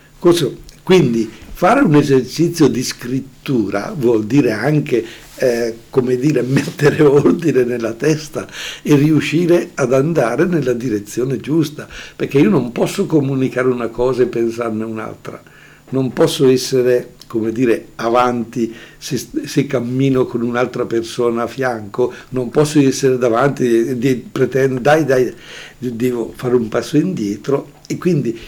Quindi 0.82 1.28
fare 1.52 1.80
un 1.80 1.94
esercizio 1.94 2.68
di 2.68 2.82
scrittura 2.82 3.94
vuol 3.96 4.24
dire 4.24 4.52
anche, 4.52 5.04
eh, 5.36 5.76
come 5.88 6.16
dire, 6.16 6.40
mettere 6.44 7.02
ordine 7.02 7.64
nella 7.64 7.92
testa 7.94 8.46
e 8.82 8.94
riuscire 8.96 9.70
ad 9.74 9.92
andare 9.92 10.44
nella 10.44 10.74
direzione 10.74 11.38
giusta, 11.38 11.88
perché 12.16 12.38
io 12.38 12.50
non 12.50 12.70
posso 12.72 13.06
comunicare 13.06 13.68
una 13.68 13.88
cosa 13.88 14.22
e 14.22 14.26
pensarne 14.26 14.84
un'altra, 14.84 15.42
non 15.90 16.12
posso 16.12 16.48
essere, 16.48 17.14
come 17.26 17.50
dire, 17.52 17.88
avanti 17.96 18.74
se, 18.98 19.18
se 19.44 19.66
cammino 19.66 20.26
con 20.26 20.42
un'altra 20.42 20.86
persona 20.86 21.44
a 21.44 21.46
fianco, 21.46 22.12
non 22.30 22.50
posso 22.50 22.78
essere 22.78 23.16
davanti 23.16 23.98
e, 23.98 24.24
pretendere, 24.30 24.80
dai, 24.80 25.04
dai, 25.04 25.34
devo 25.78 26.32
fare 26.34 26.56
un 26.56 26.68
passo 26.68 26.96
indietro 26.96 27.78
e 27.86 27.98
quindi 27.98 28.38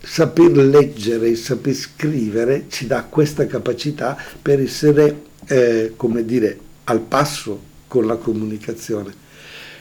saper 0.00 0.56
leggere 0.56 1.28
e 1.28 1.36
saper 1.36 1.74
scrivere 1.74 2.64
ci 2.68 2.86
dà 2.86 3.04
questa 3.04 3.46
capacità 3.46 4.16
per 4.40 4.60
essere, 4.60 5.22
eh, 5.46 5.92
come 5.96 6.24
dire, 6.24 6.58
al 6.84 7.00
passo 7.00 7.60
con 7.88 8.06
la 8.06 8.16
comunicazione. 8.16 9.12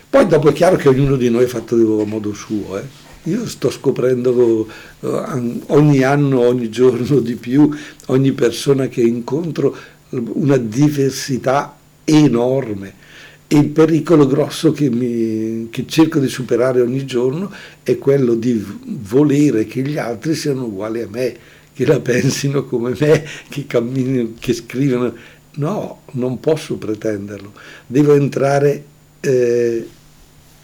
Poi 0.10 0.26
dopo 0.28 0.50
è 0.50 0.54
chiaro 0.54 0.78
che 0.78 0.90
ognuno 0.90 1.16
di 1.16 1.30
noi 1.30 1.44
è 1.44 1.48
fatto 1.48 1.76
a 2.02 2.06
modo 2.06 2.34
suo. 2.34 2.78
Eh. 2.78 3.06
Io 3.24 3.46
sto 3.46 3.70
scoprendo 3.70 4.68
uh, 5.00 5.62
ogni 5.68 6.02
anno, 6.04 6.40
ogni 6.40 6.70
giorno 6.70 7.20
di 7.20 7.36
più, 7.36 7.70
ogni 8.08 8.32
persona 8.32 8.88
che 8.88 9.02
incontro, 9.02 9.76
una 10.10 10.56
diversità 10.56 11.78
enorme 12.06 13.06
E 13.50 13.58
il 13.58 13.70
pericolo 13.70 14.28
grosso 14.28 14.74
che, 14.74 14.90
mi, 14.90 15.70
che 15.70 15.86
cerco 15.88 16.20
di 16.20 16.28
superare 16.28 16.82
ogni 16.82 17.06
giorno 17.06 17.50
è 17.82 17.98
quello 17.98 18.36
di 18.36 18.62
volere 18.84 19.66
che 19.66 19.82
gli 19.82 19.98
altri 19.98 20.36
siano 20.36 20.66
uguali 20.66 21.02
a 21.02 21.08
me, 21.10 21.36
che 21.74 21.86
la 21.86 22.02
pensino 22.02 22.66
come 22.66 22.94
me, 23.00 23.24
che 23.48 23.66
camminino, 23.66 24.34
che 24.38 24.52
scrivano. 24.54 25.14
No, 25.56 26.02
non 26.12 26.42
posso 26.42 26.76
pretenderlo. 26.76 27.54
Devo 27.88 28.16
entrare 28.16 28.84
eh, 29.22 29.88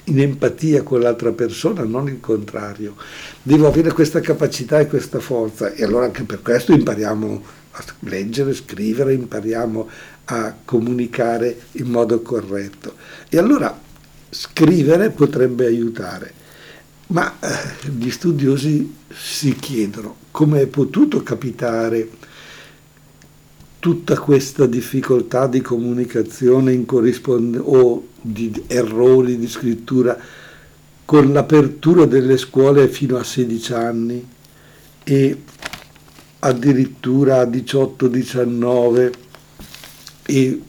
in 0.05 0.19
empatia 0.19 0.83
con 0.83 0.99
l'altra 0.99 1.31
persona, 1.31 1.83
non 1.83 2.09
il 2.09 2.19
contrario. 2.19 2.95
Devo 3.41 3.67
avere 3.67 3.93
questa 3.93 4.19
capacità 4.19 4.79
e 4.79 4.87
questa 4.87 5.19
forza 5.19 5.73
e 5.73 5.83
allora 5.83 6.05
anche 6.05 6.23
per 6.23 6.41
questo 6.41 6.73
impariamo 6.73 7.43
a 7.71 7.83
leggere, 7.99 8.53
scrivere, 8.53 9.13
impariamo 9.13 9.89
a 10.25 10.55
comunicare 10.63 11.63
in 11.73 11.87
modo 11.87 12.21
corretto. 12.21 12.95
E 13.29 13.37
allora 13.37 13.79
scrivere 14.29 15.09
potrebbe 15.09 15.65
aiutare, 15.65 16.33
ma 17.07 17.39
eh, 17.39 17.89
gli 17.89 18.09
studiosi 18.09 18.95
si 19.13 19.55
chiedono 19.55 20.15
come 20.31 20.61
è 20.61 20.67
potuto 20.67 21.21
capitare 21.21 22.09
tutta 23.79 24.17
questa 24.17 24.65
difficoltà 24.65 25.45
di 25.45 25.61
comunicazione 25.61 26.71
in 26.71 26.85
corrispondenza 26.85 27.67
o 27.67 28.07
di 28.19 28.63
errori 28.67 29.37
di 29.37 29.47
scrittura 29.47 30.17
con 31.05 31.33
l'apertura 31.33 32.05
delle 32.05 32.37
scuole 32.37 32.87
fino 32.87 33.17
a 33.17 33.23
16 33.23 33.73
anni 33.73 34.27
e 35.03 35.41
addirittura 36.39 37.41
a 37.41 37.45
18-19 37.45 39.11
e 40.25 40.61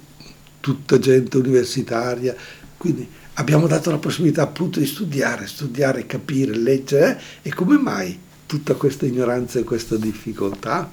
tutta 0.61 0.99
gente 0.99 1.37
universitaria. 1.37 2.35
Quindi 2.77 3.09
abbiamo 3.35 3.67
dato 3.67 3.90
la 3.90 3.99
possibilità 3.99 4.43
appunto 4.43 4.79
di 4.79 4.87
studiare, 4.87 5.47
studiare, 5.47 6.07
capire, 6.07 6.57
leggere 6.57 7.21
eh? 7.43 7.49
e 7.49 7.55
come 7.55 7.79
mai 7.79 8.19
tutta 8.47 8.75
questa 8.75 9.07
ignoranza 9.07 9.59
e 9.59 9.64
questa 9.64 9.97
difficoltà? 9.97 10.90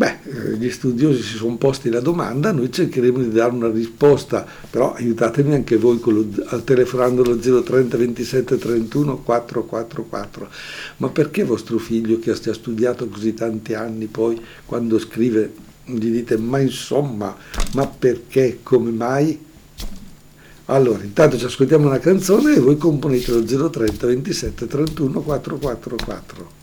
Beh, 0.00 0.18
eh, 0.22 0.56
gli 0.56 0.70
studiosi 0.70 1.20
si 1.20 1.36
sono 1.36 1.56
posti 1.56 1.90
la 1.90 2.00
domanda, 2.00 2.52
noi 2.52 2.72
cercheremo 2.72 3.18
di 3.18 3.30
dare 3.30 3.52
una 3.52 3.68
risposta, 3.68 4.46
però 4.70 4.94
aiutatemi 4.94 5.52
anche 5.52 5.76
voi 5.76 6.00
lo, 6.02 6.26
telefonando 6.64 7.22
allo 7.22 7.36
030 7.36 7.98
27 7.98 8.56
31 8.56 9.18
444. 9.18 10.48
Ma 10.96 11.10
perché 11.10 11.44
vostro 11.44 11.76
figlio 11.76 12.18
che 12.18 12.30
ha 12.30 12.54
studiato 12.54 13.08
così 13.08 13.34
tanti 13.34 13.74
anni 13.74 14.06
poi 14.06 14.40
quando 14.64 14.98
scrive 14.98 15.52
gli 15.96 16.10
dite 16.10 16.36
ma 16.36 16.58
insomma, 16.58 17.36
ma 17.74 17.86
perché, 17.86 18.60
come 18.62 18.90
mai? 18.90 19.48
Allora, 20.66 21.02
intanto 21.02 21.36
ci 21.36 21.44
ascoltiamo 21.44 21.86
una 21.86 21.98
canzone 21.98 22.54
e 22.54 22.60
voi 22.60 22.76
componete 22.76 23.32
lo 23.32 23.70
030 23.70 24.06
27 24.06 24.66
31 24.66 25.20
444. 25.20 26.59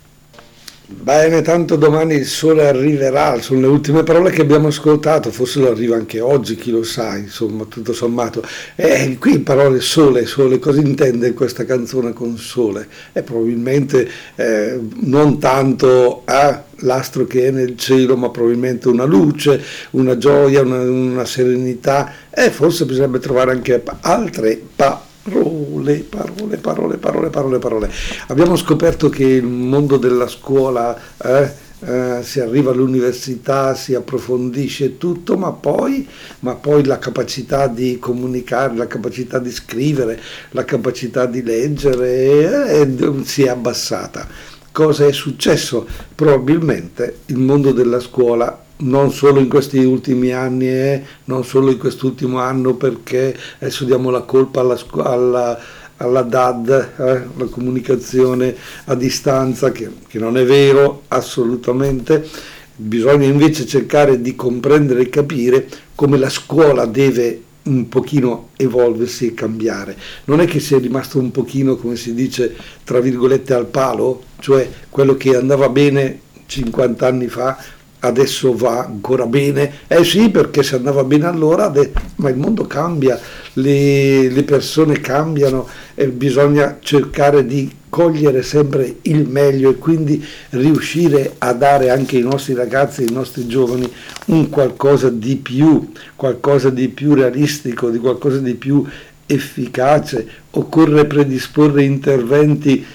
Bene, 0.90 1.42
tanto 1.42 1.76
domani 1.76 2.14
il 2.16 2.26
sole 2.26 2.66
arriverà, 2.66 3.42
sono 3.42 3.60
le 3.60 3.68
ultime 3.68 4.04
parole 4.04 4.32
che 4.32 4.40
abbiamo 4.40 4.70
ascoltato, 4.70 5.32
forse 5.32 5.60
lo 5.60 5.70
arriva 5.70 5.98
anche 5.98 6.22
oggi, 6.22 6.56
chi 6.56 6.72
lo 6.72 6.84
sa, 6.84 7.18
insomma, 7.18 7.66
tutto 7.66 7.92
sommato. 7.92 8.42
E 8.74 9.18
qui 9.20 9.40
parole 9.40 9.82
sole, 9.82 10.26
sole, 10.26 10.60
cosa 10.60 10.80
intende 10.80 11.34
questa 11.34 11.66
canzone 11.66 12.14
con 12.14 12.38
sole? 12.38 12.88
È 13.12 13.22
probabilmente 13.22 14.10
eh, 14.36 14.80
non 15.02 15.40
tanto 15.40 16.24
eh, 16.26 16.58
l'astro 16.78 17.26
che 17.26 17.48
è 17.48 17.52
nel 17.52 17.76
cielo, 17.78 18.16
ma 18.16 18.30
probabilmente 18.30 18.88
una 18.88 19.04
luce, 19.04 19.62
una 19.92 20.18
gioia, 20.18 20.62
una, 20.62 20.80
una 20.84 21.26
serenità, 21.26 22.14
e 22.30 22.50
forse 22.50 22.86
bisognerebbe 22.86 23.20
trovare 23.20 23.52
anche 23.52 23.84
altre 24.00 24.62
parole 24.74 25.07
parole, 25.30 26.06
parole, 26.08 26.58
parole, 26.58 26.98
parole, 26.98 27.30
parole, 27.30 27.60
parole. 27.60 27.92
Abbiamo 28.28 28.56
scoperto 28.56 29.10
che 29.10 29.24
il 29.24 29.46
mondo 29.46 29.98
della 29.98 30.28
scuola, 30.28 30.98
eh, 31.24 31.66
eh, 31.80 32.20
si 32.24 32.40
arriva 32.40 32.72
all'università, 32.72 33.76
si 33.76 33.94
approfondisce 33.94 34.98
tutto, 34.98 35.38
ma 35.38 35.52
poi, 35.52 36.08
ma 36.40 36.56
poi 36.56 36.84
la 36.86 36.98
capacità 36.98 37.68
di 37.68 38.00
comunicare, 38.00 38.76
la 38.76 38.88
capacità 38.88 39.40
di 39.40 39.52
scrivere, 39.52 40.20
la 40.52 40.66
capacità 40.66 41.26
di 41.26 41.44
leggere 41.44 42.82
eh, 42.82 43.24
si 43.24 43.44
è 43.44 43.50
abbassata. 43.50 44.28
Cosa 44.72 45.08
è 45.08 45.12
successo? 45.12 45.88
Probabilmente 46.14 47.20
il 47.28 47.38
mondo 47.38 47.72
della 47.72 48.00
scuola 48.00 48.66
non 48.78 49.12
solo 49.12 49.40
in 49.40 49.50
questi 49.50 49.80
ultimi 49.80 50.32
anni 50.32 50.68
eh, 50.68 51.04
non 51.26 51.44
solo 51.44 51.72
in 51.72 51.78
quest'ultimo 51.78 52.40
anno 52.40 52.76
perché 52.76 53.36
adesso 53.60 53.86
diamo 53.86 54.10
la 54.10 54.22
colpa 54.22 54.60
alla, 54.60 54.78
alla, 55.04 55.60
alla 55.98 56.22
DAD, 56.22 56.70
eh, 56.70 57.24
la 57.36 57.46
comunicazione 57.50 58.56
a 58.86 58.96
distanza, 58.96 59.72
che, 59.72 59.90
che 60.08 60.20
non 60.20 60.38
è 60.38 60.46
vero 60.46 61.04
assolutamente, 61.08 62.28
bisogna 62.76 63.26
invece 63.26 63.66
cercare 63.66 64.22
di 64.22 64.36
comprendere 64.36 65.02
e 65.02 65.10
capire 65.10 65.68
come 65.96 66.18
la 66.18 66.30
scuola 66.30 66.86
deve 66.86 67.42
un 67.64 67.90
pochino 67.90 68.50
evolversi 68.56 69.28
e 69.28 69.34
cambiare. 69.34 69.98
Non 70.26 70.40
è 70.40 70.46
che 70.46 70.60
sia 70.60 70.80
rimasto 70.80 71.20
un 71.20 71.32
pochino, 71.32 71.76
come 71.76 71.96
si 71.96 72.14
dice, 72.14 72.56
tra 72.84 73.00
virgolette 73.00 73.54
al 73.54 73.66
palo, 73.66 74.24
cioè 74.40 74.70
quello 74.90 75.16
che 75.16 75.36
andava 75.36 75.68
bene 75.68 76.22
50 76.46 77.06
anni 77.06 77.28
fa 77.28 77.58
adesso 78.08 78.56
va 78.56 78.86
ancora 78.86 79.26
bene. 79.26 79.72
Eh 79.88 80.04
sì, 80.04 80.30
perché 80.30 80.64
se 80.64 80.76
andava 80.76 81.04
bene 81.04 81.26
allora, 81.26 81.72
ma 82.16 82.30
il 82.30 82.38
mondo 82.38 82.66
cambia, 82.66 83.20
le, 83.54 84.30
le 84.30 84.44
persone 84.44 85.00
cambiano 85.00 85.68
e 85.96 86.08
bisogna 86.08 86.78
cercare 86.82 87.46
di 87.46 87.72
cogliere 87.90 88.44
sempre 88.44 88.98
il 89.04 89.28
meglio 89.28 89.72
e 89.72 89.78
quindi 89.78 90.24
riuscire 90.52 91.36
a 91.38 91.54
dare 91.54 91.90
anche 91.90 92.18
ai 92.18 92.24
nostri 92.24 92.54
ragazzi, 92.54 93.02
ai 93.02 93.12
nostri 93.12 93.48
giovani 93.48 93.92
un 94.26 94.50
qualcosa 94.50 95.10
di 95.10 95.36
più, 95.38 95.92
qualcosa 96.16 96.70
di 96.70 96.90
più 96.90 97.14
realistico, 97.14 97.90
di 97.90 97.98
qualcosa 97.98 98.38
di 98.40 98.56
più 98.56 98.86
efficace. 99.26 100.28
Occorre 100.52 101.06
predisporre 101.06 101.84
interventi 101.84 102.86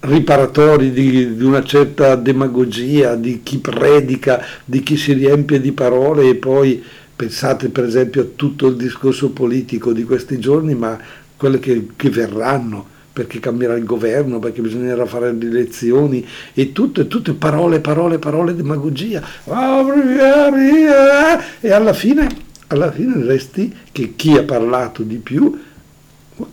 riparatori 0.00 0.92
di, 0.92 1.36
di, 1.36 1.44
una 1.44 1.64
certa 1.64 2.14
demagogia, 2.14 3.14
di 3.14 3.40
chi 3.42 3.58
predica, 3.58 4.44
di 4.64 4.82
chi 4.82 4.96
si 4.96 5.12
riempie 5.12 5.60
di 5.60 5.72
parole 5.72 6.28
e 6.28 6.34
poi 6.36 6.82
pensate 7.16 7.68
per 7.68 7.84
esempio 7.84 8.22
a 8.22 8.26
tutto 8.36 8.68
il 8.68 8.76
discorso 8.76 9.30
politico 9.30 9.92
di 9.92 10.04
questi 10.04 10.38
giorni, 10.38 10.74
ma 10.74 10.98
quelle 11.36 11.58
che, 11.58 11.88
che 11.96 12.10
verranno 12.10 12.96
perché 13.18 13.40
cambierà 13.40 13.74
il 13.74 13.82
governo, 13.82 14.38
perché 14.38 14.60
bisognerà 14.60 15.04
fare 15.04 15.32
le 15.32 15.46
elezioni 15.46 16.24
e 16.54 16.70
tutte, 16.70 17.08
tutte 17.08 17.32
parole, 17.32 17.80
parole, 17.80 18.20
parole, 18.20 18.54
demagogia. 18.54 19.20
E 21.58 21.72
alla 21.72 21.92
fine, 21.92 22.28
alla 22.68 22.92
fine 22.92 23.24
resti 23.24 23.74
che 23.90 24.12
chi 24.14 24.36
ha 24.36 24.44
parlato 24.44 25.02
di 25.02 25.16
più 25.16 25.52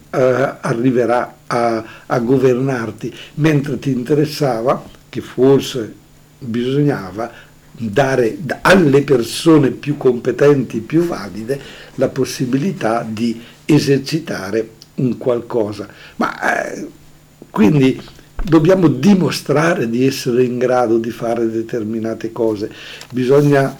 eh, 0.10 0.56
arriverà 0.62 1.38
a, 1.48 1.84
a 2.06 2.19
governarti, 2.19 3.13
mentre 3.36 3.80
ti 3.80 3.91
interessava 3.91 4.84
che 5.10 5.21
forse 5.21 5.93
bisognava 6.39 7.32
dare 7.78 8.38
alle 8.62 9.02
persone 9.04 9.71
più 9.71 9.98
competenti, 9.98 10.80
più 10.80 11.04
valide, 11.06 11.60
la 11.95 12.08
possibilità 12.08 13.06
di 13.08 13.41
esercitare 13.65 14.69
un 14.95 15.17
qualcosa. 15.17 15.88
Ma 16.17 16.71
eh, 16.71 16.88
quindi 17.50 18.02
dobbiamo 18.41 18.88
dimostrare 18.88 19.89
di 19.89 20.06
essere 20.06 20.43
in 20.43 20.58
grado 20.58 20.98
di 20.98 21.12
fare 21.12 21.50
determinate 21.50 22.32
cose, 22.32 22.71
bisogna 23.12 23.78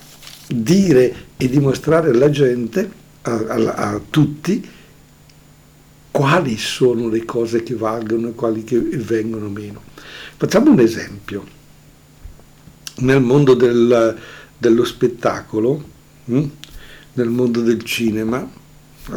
dire 0.48 1.14
e 1.38 1.50
dimostrare 1.50 2.10
alla 2.10 2.30
gente, 2.30 2.90
a, 3.22 3.32
a, 3.48 3.74
a 3.74 4.02
tutti, 4.10 4.68
quali 6.16 6.58
sono 6.58 7.10
le 7.10 7.26
cose 7.26 7.62
che 7.62 7.76
valgono 7.76 8.30
e 8.30 8.36
quali 8.36 8.64
che 8.64 8.80
vengono 8.80 9.50
meno. 9.50 9.82
Facciamo 10.38 10.72
un 10.72 10.80
esempio. 10.80 11.44
Nel 13.00 13.20
mondo 13.20 13.54
del, 13.54 14.18
dello 14.58 14.86
spettacolo, 14.86 15.84
hm? 16.24 16.44
nel 17.16 17.28
mondo 17.28 17.60
del 17.60 17.84
cinema, 17.84 18.50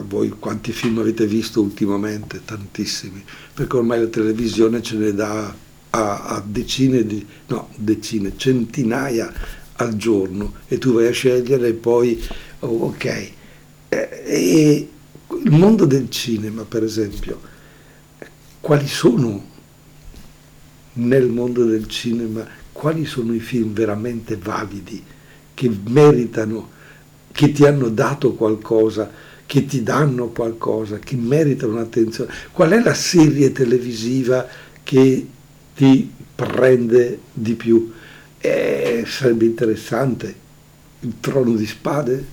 voi 0.09 0.31
quanti 0.41 0.73
film 0.73 0.99
avete 0.99 1.25
visto 1.29 1.61
ultimamente? 1.63 2.41
Tantissimi, 2.45 3.23
perché 3.55 3.77
ormai 3.77 4.01
la 4.01 4.09
televisione 4.09 4.83
ce 4.83 4.97
ne 4.97 5.15
dà 5.15 5.55
a, 5.91 6.25
a 6.25 6.43
decine 6.45 7.07
di, 7.07 7.25
no, 7.47 7.69
decine, 7.77 8.33
centinaia 8.37 9.33
al 9.77 9.95
giorno 9.95 10.55
e 10.67 10.79
tu 10.79 10.95
vai 10.95 11.07
a 11.07 11.13
scegliere 11.13 11.69
e 11.69 11.75
poi, 11.75 12.21
oh, 12.59 12.87
ok. 12.87 13.31
E, 13.89 14.89
il 15.37 15.51
mondo 15.51 15.85
del 15.85 16.11
cinema, 16.11 16.65
per 16.65 16.83
esempio, 16.83 17.41
quali 18.61 18.87
sono 18.87 19.45
nel 20.95 21.29
mondo 21.29 21.65
del 21.65 21.87
cinema, 21.87 22.47
quali 22.73 23.05
sono 23.05 23.35
i 23.35 23.41
film 23.41 23.73
veramente 23.73 24.37
validi, 24.37 25.03
che 25.55 25.79
meritano, 25.89 26.71
che 27.33 27.53
ti 27.53 27.65
hanno 27.65 27.89
dato 27.89 28.35
qualcosa, 28.35 29.11
che 29.47 29.65
ti 29.65 29.83
danno 29.83 30.29
qualcosa, 30.29 30.99
che 30.99 31.17
meritano 31.17 31.75
un'attenzione. 31.75 32.33
Qual 32.53 32.71
è 32.71 32.83
la 32.83 32.95
serie 32.95 33.53
televisiva 33.53 34.47
che 34.83 35.27
ti 35.75 36.13
prende 36.35 37.21
di 37.33 37.55
più? 37.55 37.93
Eh, 38.39 39.05
sarebbe 39.07 39.45
interessante. 39.45 40.47
Il 41.01 41.15
trono 41.21 41.55
di 41.55 41.67
spade? 41.67 42.27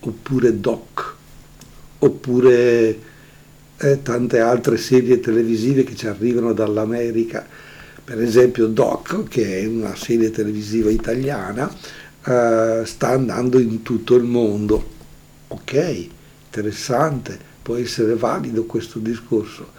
Oppure 0.00 0.58
Doc? 0.58 1.18
Oppure 2.02 2.98
eh, 3.76 4.02
tante 4.02 4.40
altre 4.40 4.76
serie 4.76 5.20
televisive 5.20 5.84
che 5.84 5.94
ci 5.94 6.06
arrivano 6.06 6.52
dall'America? 6.52 7.46
Per 8.02 8.20
esempio 8.20 8.66
Doc, 8.66 9.28
che 9.28 9.60
è 9.60 9.66
una 9.66 9.94
serie 9.94 10.30
televisiva 10.30 10.90
italiana, 10.90 11.70
eh, 12.24 12.82
sta 12.84 13.08
andando 13.08 13.58
in 13.58 13.82
tutto 13.82 14.16
il 14.16 14.24
mondo. 14.24 14.98
Ok, 15.48 16.08
interessante, 16.46 17.38
può 17.62 17.76
essere 17.76 18.14
valido 18.14 18.64
questo 18.64 18.98
discorso, 18.98 19.72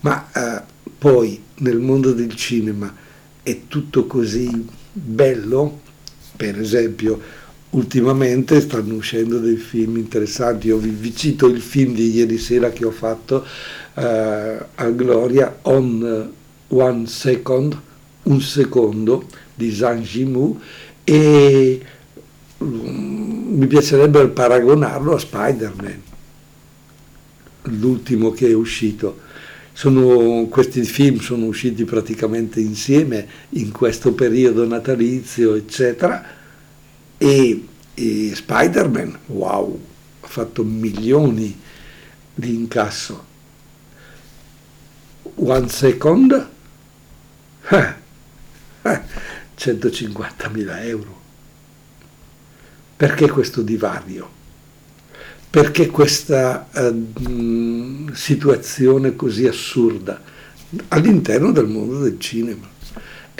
ma 0.00 0.30
eh, 0.32 0.62
poi 0.98 1.42
nel 1.56 1.78
mondo 1.78 2.12
del 2.12 2.34
cinema 2.34 2.94
è 3.42 3.62
tutto 3.66 4.06
così 4.06 4.68
bello, 4.92 5.80
per 6.36 6.58
esempio 6.58 7.20
ultimamente 7.72 8.60
stanno 8.60 8.94
uscendo 8.94 9.38
dei 9.38 9.56
film 9.56 9.96
interessanti, 9.96 10.66
io 10.68 10.78
vi, 10.78 10.90
vi 10.90 11.14
cito 11.14 11.46
il 11.46 11.60
film 11.60 11.94
di 11.94 12.10
ieri 12.10 12.38
sera 12.38 12.70
che 12.70 12.84
ho 12.84 12.90
fatto 12.90 13.44
eh, 13.94 14.02
a 14.74 14.88
Gloria, 14.90 15.58
On 15.62 16.30
One 16.68 17.06
Second, 17.06 17.78
un 18.24 18.40
secondo 18.40 19.26
di 19.54 19.72
Zhang 19.72 20.02
Jimu 20.02 20.60
e 21.04 21.80
mm, 22.62 23.58
mi 23.58 23.66
piacerebbe 23.66 24.28
paragonarlo 24.28 25.14
a 25.14 25.18
Spider-Man, 25.18 26.02
l'ultimo 27.62 28.32
che 28.32 28.48
è 28.48 28.54
uscito. 28.54 29.30
Sono, 29.74 30.46
questi 30.50 30.82
film 30.82 31.20
sono 31.20 31.46
usciti 31.46 31.84
praticamente 31.84 32.60
insieme 32.60 33.26
in 33.50 33.72
questo 33.72 34.12
periodo 34.12 34.66
natalizio, 34.66 35.54
eccetera, 35.54 36.40
e, 37.22 37.68
e 37.94 38.32
Spider-Man, 38.34 39.16
wow, 39.26 39.80
ha 40.22 40.26
fatto 40.26 40.64
milioni 40.64 41.56
di 42.34 42.54
incasso. 42.54 43.30
One 45.36 45.68
Second, 45.68 46.48
eh, 47.68 47.94
eh, 48.82 49.02
150.000 49.56 50.84
euro. 50.84 51.20
Perché 52.96 53.30
questo 53.30 53.62
divario? 53.62 54.40
Perché 55.48 55.88
questa 55.88 56.68
uh, 56.72 58.10
situazione 58.12 59.14
così 59.14 59.46
assurda 59.46 60.20
all'interno 60.88 61.52
del 61.52 61.66
mondo 61.66 62.00
del 62.00 62.18
cinema? 62.18 62.71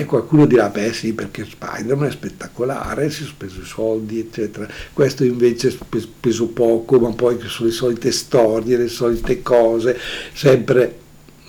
E 0.03 0.05
qualcuno 0.05 0.47
dirà, 0.47 0.69
beh 0.69 0.93
sì, 0.93 1.13
perché 1.13 1.45
Spider-Man 1.45 2.09
è 2.09 2.11
spettacolare, 2.11 3.09
si 3.09 3.19
sono 3.19 3.29
spesi 3.29 3.61
i 3.61 3.65
soldi, 3.65 4.19
eccetera. 4.19 4.67
Questo 4.93 5.23
invece 5.23 5.69
è 5.69 5.99
speso 6.01 6.49
poco, 6.49 6.99
ma 6.99 7.13
poi 7.13 7.39
sono 7.47 7.69
le 7.69 7.75
solite 7.75 8.11
storie, 8.11 8.77
le 8.77 8.89
solite 8.89 9.43
cose, 9.43 9.97
sempre... 10.33 10.99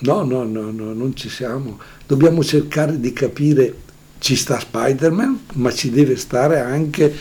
No, 0.00 0.22
no, 0.22 0.44
no, 0.44 0.70
no, 0.70 0.92
non 0.92 1.16
ci 1.16 1.28
siamo. 1.28 1.80
Dobbiamo 2.06 2.44
cercare 2.44 3.00
di 3.00 3.12
capire 3.12 3.74
ci 4.20 4.36
sta 4.36 4.60
Spider-Man, 4.60 5.46
ma 5.54 5.72
ci 5.72 5.90
deve 5.90 6.16
stare 6.16 6.60
anche 6.60 7.12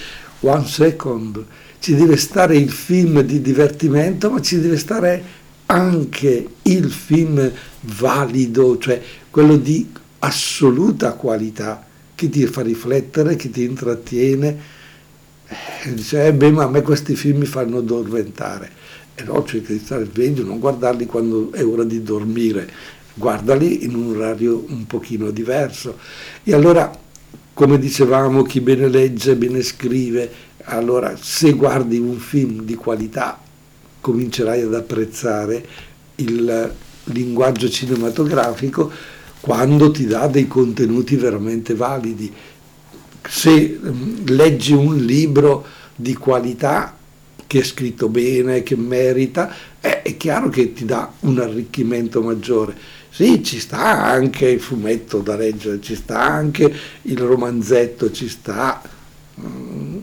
One 0.42 0.68
Second, 0.68 1.44
ci 1.80 1.96
deve 1.96 2.16
stare 2.18 2.58
il 2.58 2.70
film 2.70 3.22
di 3.22 3.42
divertimento, 3.42 4.30
ma 4.30 4.40
ci 4.40 4.60
deve 4.60 4.78
stare 4.78 5.24
anche 5.66 6.48
il 6.62 6.92
film 6.92 7.52
valido, 7.82 8.78
cioè 8.78 9.02
quello 9.32 9.58
di 9.58 10.02
assoluta 10.24 11.14
qualità, 11.14 11.86
che 12.16 12.30
ti 12.30 12.46
fa 12.46 12.62
riflettere, 12.62 13.36
che 13.36 13.50
ti 13.50 13.64
intrattiene. 13.64 14.82
E 15.84 15.94
dice, 15.94 16.28
eh 16.28 16.34
beh, 16.34 16.52
ma 16.52 16.64
a 16.64 16.70
me 16.70 16.82
questi 16.82 17.16
film 17.16 17.40
mi 17.40 17.46
fanno 17.46 17.80
addormentare. 17.80 18.72
E 19.16 19.24
no, 19.24 19.44
cerca 19.44 19.74
di 19.74 19.80
stare 19.80 20.06
sveglio, 20.06 20.44
non 20.44 20.60
guardarli 20.60 21.06
quando 21.06 21.52
è 21.52 21.64
ora 21.64 21.84
di 21.84 22.02
dormire, 22.02 22.70
guardali 23.14 23.84
in 23.84 23.96
un 23.96 24.16
orario 24.16 24.66
un 24.70 24.88
pochino 24.88 25.30
diverso. 25.30 25.98
E 26.44 26.54
allora, 26.54 26.92
come 27.54 27.78
dicevamo, 27.78 28.44
chi 28.44 28.62
bene 28.62 28.88
legge, 28.88 29.36
bene 29.36 29.62
scrive, 29.62 30.32
allora 30.64 31.16
se 31.20 31.52
guardi 31.52 31.98
un 31.98 32.18
film 32.18 32.64
di 32.64 32.76
qualità 32.76 33.40
comincerai 34.00 34.62
ad 34.62 34.74
apprezzare 34.74 35.66
il 36.16 36.74
linguaggio 37.06 37.70
cinematografico 37.70 38.92
quando 39.44 39.92
ti 39.92 40.06
dà 40.06 40.28
dei 40.28 40.48
contenuti 40.48 41.18
veramente 41.18 41.76
validi. 41.76 42.32
Se 43.28 43.80
mm, 43.84 44.28
leggi 44.28 44.72
un 44.72 44.96
libro 44.96 45.66
di 45.94 46.14
qualità 46.16 46.96
che 47.46 47.60
è 47.60 47.64
scritto 47.64 48.08
bene, 48.08 48.64
che 48.64 48.78
merita, 48.78 49.54
è 49.80 50.16
chiaro 50.16 50.48
che 50.48 50.72
ti 50.72 50.86
dà 50.86 51.12
un 51.20 51.40
arricchimento 51.40 52.22
maggiore 52.22 53.02
sì, 53.14 53.44
ci 53.44 53.60
sta 53.60 54.06
anche 54.06 54.48
il 54.48 54.60
fumetto 54.60 55.20
da 55.20 55.36
leggere, 55.36 55.80
ci 55.80 55.94
sta 55.94 56.20
anche 56.20 56.74
il 57.04 57.20
romanzetto, 57.20 58.12
ci 58.12 58.28
sta... 58.28 58.82
Mm, 59.40 60.00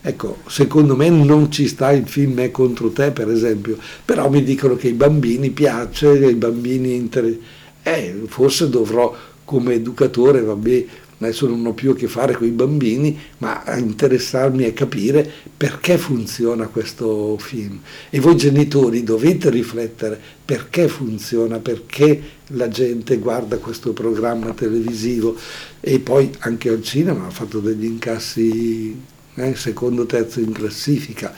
ecco, 0.00 0.38
secondo 0.48 0.96
me 0.96 1.08
non 1.08 1.52
ci 1.52 1.68
sta 1.68 1.92
il 1.92 2.04
film 2.08 2.40
È 2.40 2.50
contro 2.50 2.90
te, 2.90 3.12
per 3.12 3.30
esempio, 3.30 3.78
però 4.04 4.28
mi 4.28 4.42
dicono 4.42 4.74
che 4.74 4.88
ai 4.88 4.94
bambini 4.94 5.50
piace, 5.50 6.08
ai 6.08 6.34
bambini 6.34 6.96
interessano. 6.96 7.60
Eh, 7.82 8.22
forse 8.26 8.68
dovrò 8.68 9.14
come 9.44 9.74
educatore, 9.74 10.40
vabbè, 10.40 10.86
adesso 11.18 11.46
non 11.46 11.64
ho 11.66 11.72
più 11.72 11.90
a 11.90 11.94
che 11.94 12.08
fare 12.08 12.34
con 12.34 12.46
i 12.46 12.50
bambini, 12.50 13.18
ma 13.38 13.62
a 13.62 13.76
interessarmi 13.76 14.64
e 14.64 14.72
capire 14.72 15.30
perché 15.56 15.98
funziona 15.98 16.66
questo 16.66 17.36
film. 17.38 17.80
E 18.10 18.20
voi 18.20 18.36
genitori 18.36 19.02
dovete 19.02 19.50
riflettere 19.50 20.20
perché 20.44 20.88
funziona, 20.88 21.58
perché 21.58 22.20
la 22.48 22.68
gente 22.68 23.18
guarda 23.18 23.58
questo 23.58 23.92
programma 23.92 24.52
televisivo 24.52 25.36
e 25.80 25.98
poi 25.98 26.30
anche 26.40 26.68
al 26.68 26.82
cinema 26.82 27.26
ha 27.26 27.30
fatto 27.30 27.60
degli 27.60 27.84
incassi 27.84 29.00
eh, 29.34 29.54
secondo, 29.54 30.06
terzo 30.06 30.40
in 30.40 30.52
classifica. 30.52 31.34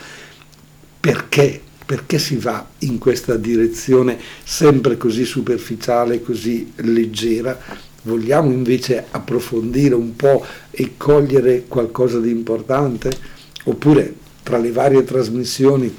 Perché? 1.01 1.61
Perché 1.87 2.19
si 2.19 2.37
va 2.37 2.67
in 2.79 2.99
questa 2.99 3.37
direzione 3.37 4.19
sempre 4.43 4.97
così 4.97 5.25
superficiale, 5.25 6.23
così 6.23 6.73
leggera? 6.77 7.59
Vogliamo 8.03 8.51
invece 8.51 9.05
approfondire 9.11 9.95
un 9.95 10.17
po' 10.17 10.45
e 10.71 10.95
cogliere 10.97 11.65
qualcosa 11.69 12.21
di 12.21 12.31
importante? 12.31 13.11
Oppure 13.65 14.15
tra 14.43 14.59
le 14.59 14.73
varie 14.73 15.05
trasmissioni 15.05 15.95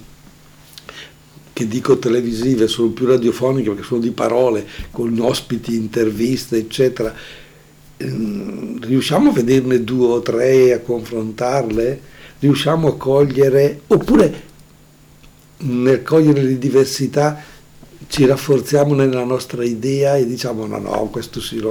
che 1.55 1.67
dico 1.69 1.97
televisive, 1.97 2.67
sono 2.67 2.89
più 2.89 3.05
radiofoniche 3.05 3.69
perché 3.69 3.85
sono 3.85 4.01
di 4.01 4.11
parole, 4.11 4.67
con 4.91 5.17
ospiti, 5.21 5.73
interviste, 5.75 6.57
eccetera, 6.57 7.15
ehm, 7.95 8.83
riusciamo 8.83 9.29
a 9.29 9.33
vederne 9.33 9.81
due 9.81 10.07
o 10.07 10.21
tre, 10.21 10.73
a 10.73 10.79
confrontarle? 10.79 12.01
Riusciamo 12.39 12.89
a 12.89 12.97
cogliere, 12.97 13.83
oppure 13.87 14.41
nel 15.57 16.03
cogliere 16.03 16.41
le 16.41 16.57
diversità 16.57 17.41
ci 18.07 18.25
rafforziamo 18.25 18.93
nella 18.93 19.23
nostra 19.23 19.63
idea 19.63 20.15
e 20.15 20.25
diciamo 20.25 20.65
no, 20.65 20.77
no, 20.77 21.09
questo 21.11 21.41
sì, 21.41 21.61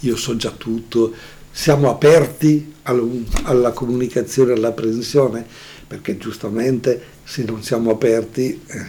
io 0.00 0.16
so 0.16 0.36
già 0.36 0.50
tutto, 0.50 1.12
siamo 1.50 1.90
aperti 1.90 2.74
alla 2.82 3.72
comunicazione, 3.72 4.52
all'apprensione, 4.52 5.44
perché 5.86 6.16
giustamente 6.16 7.16
se 7.24 7.44
non 7.44 7.62
siamo 7.62 7.90
aperti, 7.90 8.60
eh, 8.66 8.86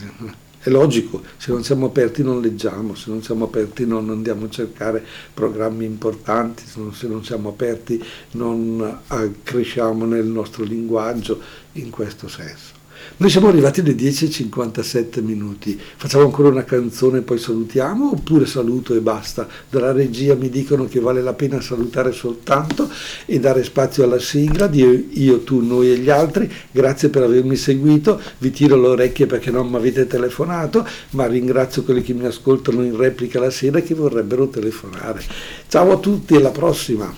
è 0.60 0.70
logico, 0.70 1.24
se 1.38 1.52
non 1.52 1.64
siamo 1.64 1.88
aperti 1.88 2.24
non 2.24 2.42
leggiamo, 2.42 2.96
se 2.96 3.10
non 3.10 3.24
siamo 3.24 3.46
aperti 3.46 3.86
non 3.86 4.10
andiamo 4.10 4.46
a 4.46 4.50
cercare 4.50 5.04
programmi 5.34 5.86
importanti, 5.86 6.64
se 6.66 6.80
non, 6.80 6.94
se 6.94 7.08
non 7.08 7.24
siamo 7.24 7.50
aperti 7.50 8.02
non 8.32 9.00
eh, 9.12 9.32
cresciamo 9.44 10.06
nel 10.06 10.26
nostro 10.26 10.64
linguaggio 10.64 11.42
in 11.74 11.90
questo 11.90 12.28
senso. 12.28 12.79
Noi 13.20 13.30
siamo 13.30 13.50
arrivati 13.50 13.82
alle 13.82 13.96
10.57 13.96 15.22
minuti, 15.22 15.78
facciamo 15.78 16.24
ancora 16.24 16.48
una 16.48 16.64
canzone 16.64 17.18
e 17.18 17.22
poi 17.22 17.38
salutiamo 17.38 18.12
oppure 18.12 18.46
saluto 18.46 18.96
e 18.96 19.02
basta? 19.02 19.46
Dalla 19.70 19.92
regia 19.92 20.36
mi 20.36 20.50
dicono 20.50 20.86
che 20.86 21.02
vale 21.02 21.22
la 21.22 21.34
pena 21.34 21.60
salutare 21.60 22.14
soltanto 22.14 22.90
e 23.26 23.38
dare 23.42 23.66
spazio 23.66 24.06
alla 24.06 24.20
sigla 24.20 24.68
di 24.68 25.10
io, 25.22 25.42
tu, 25.42 25.60
noi 25.60 25.92
e 25.92 25.98
gli 25.98 26.10
altri. 26.10 26.50
Grazie 26.72 27.10
per 27.10 27.24
avermi 27.24 27.58
seguito, 27.58 28.22
vi 28.38 28.52
tiro 28.52 28.80
le 28.80 28.88
orecchie 28.88 29.26
perché 29.26 29.52
non 29.52 29.68
mi 29.68 29.76
avete 29.76 30.08
telefonato, 30.08 30.88
ma 31.10 31.26
ringrazio 31.26 31.84
quelli 31.84 32.02
che 32.02 32.14
mi 32.14 32.26
ascoltano 32.26 32.86
in 32.86 32.96
replica 32.96 33.42
la 33.42 33.50
sera 33.50 33.80
e 33.80 33.84
che 33.84 33.96
vorrebbero 33.96 34.48
telefonare. 34.48 35.22
Ciao 35.68 35.92
a 35.92 35.98
tutti 35.98 36.38
alla 36.38 36.52
prossima! 36.52 37.14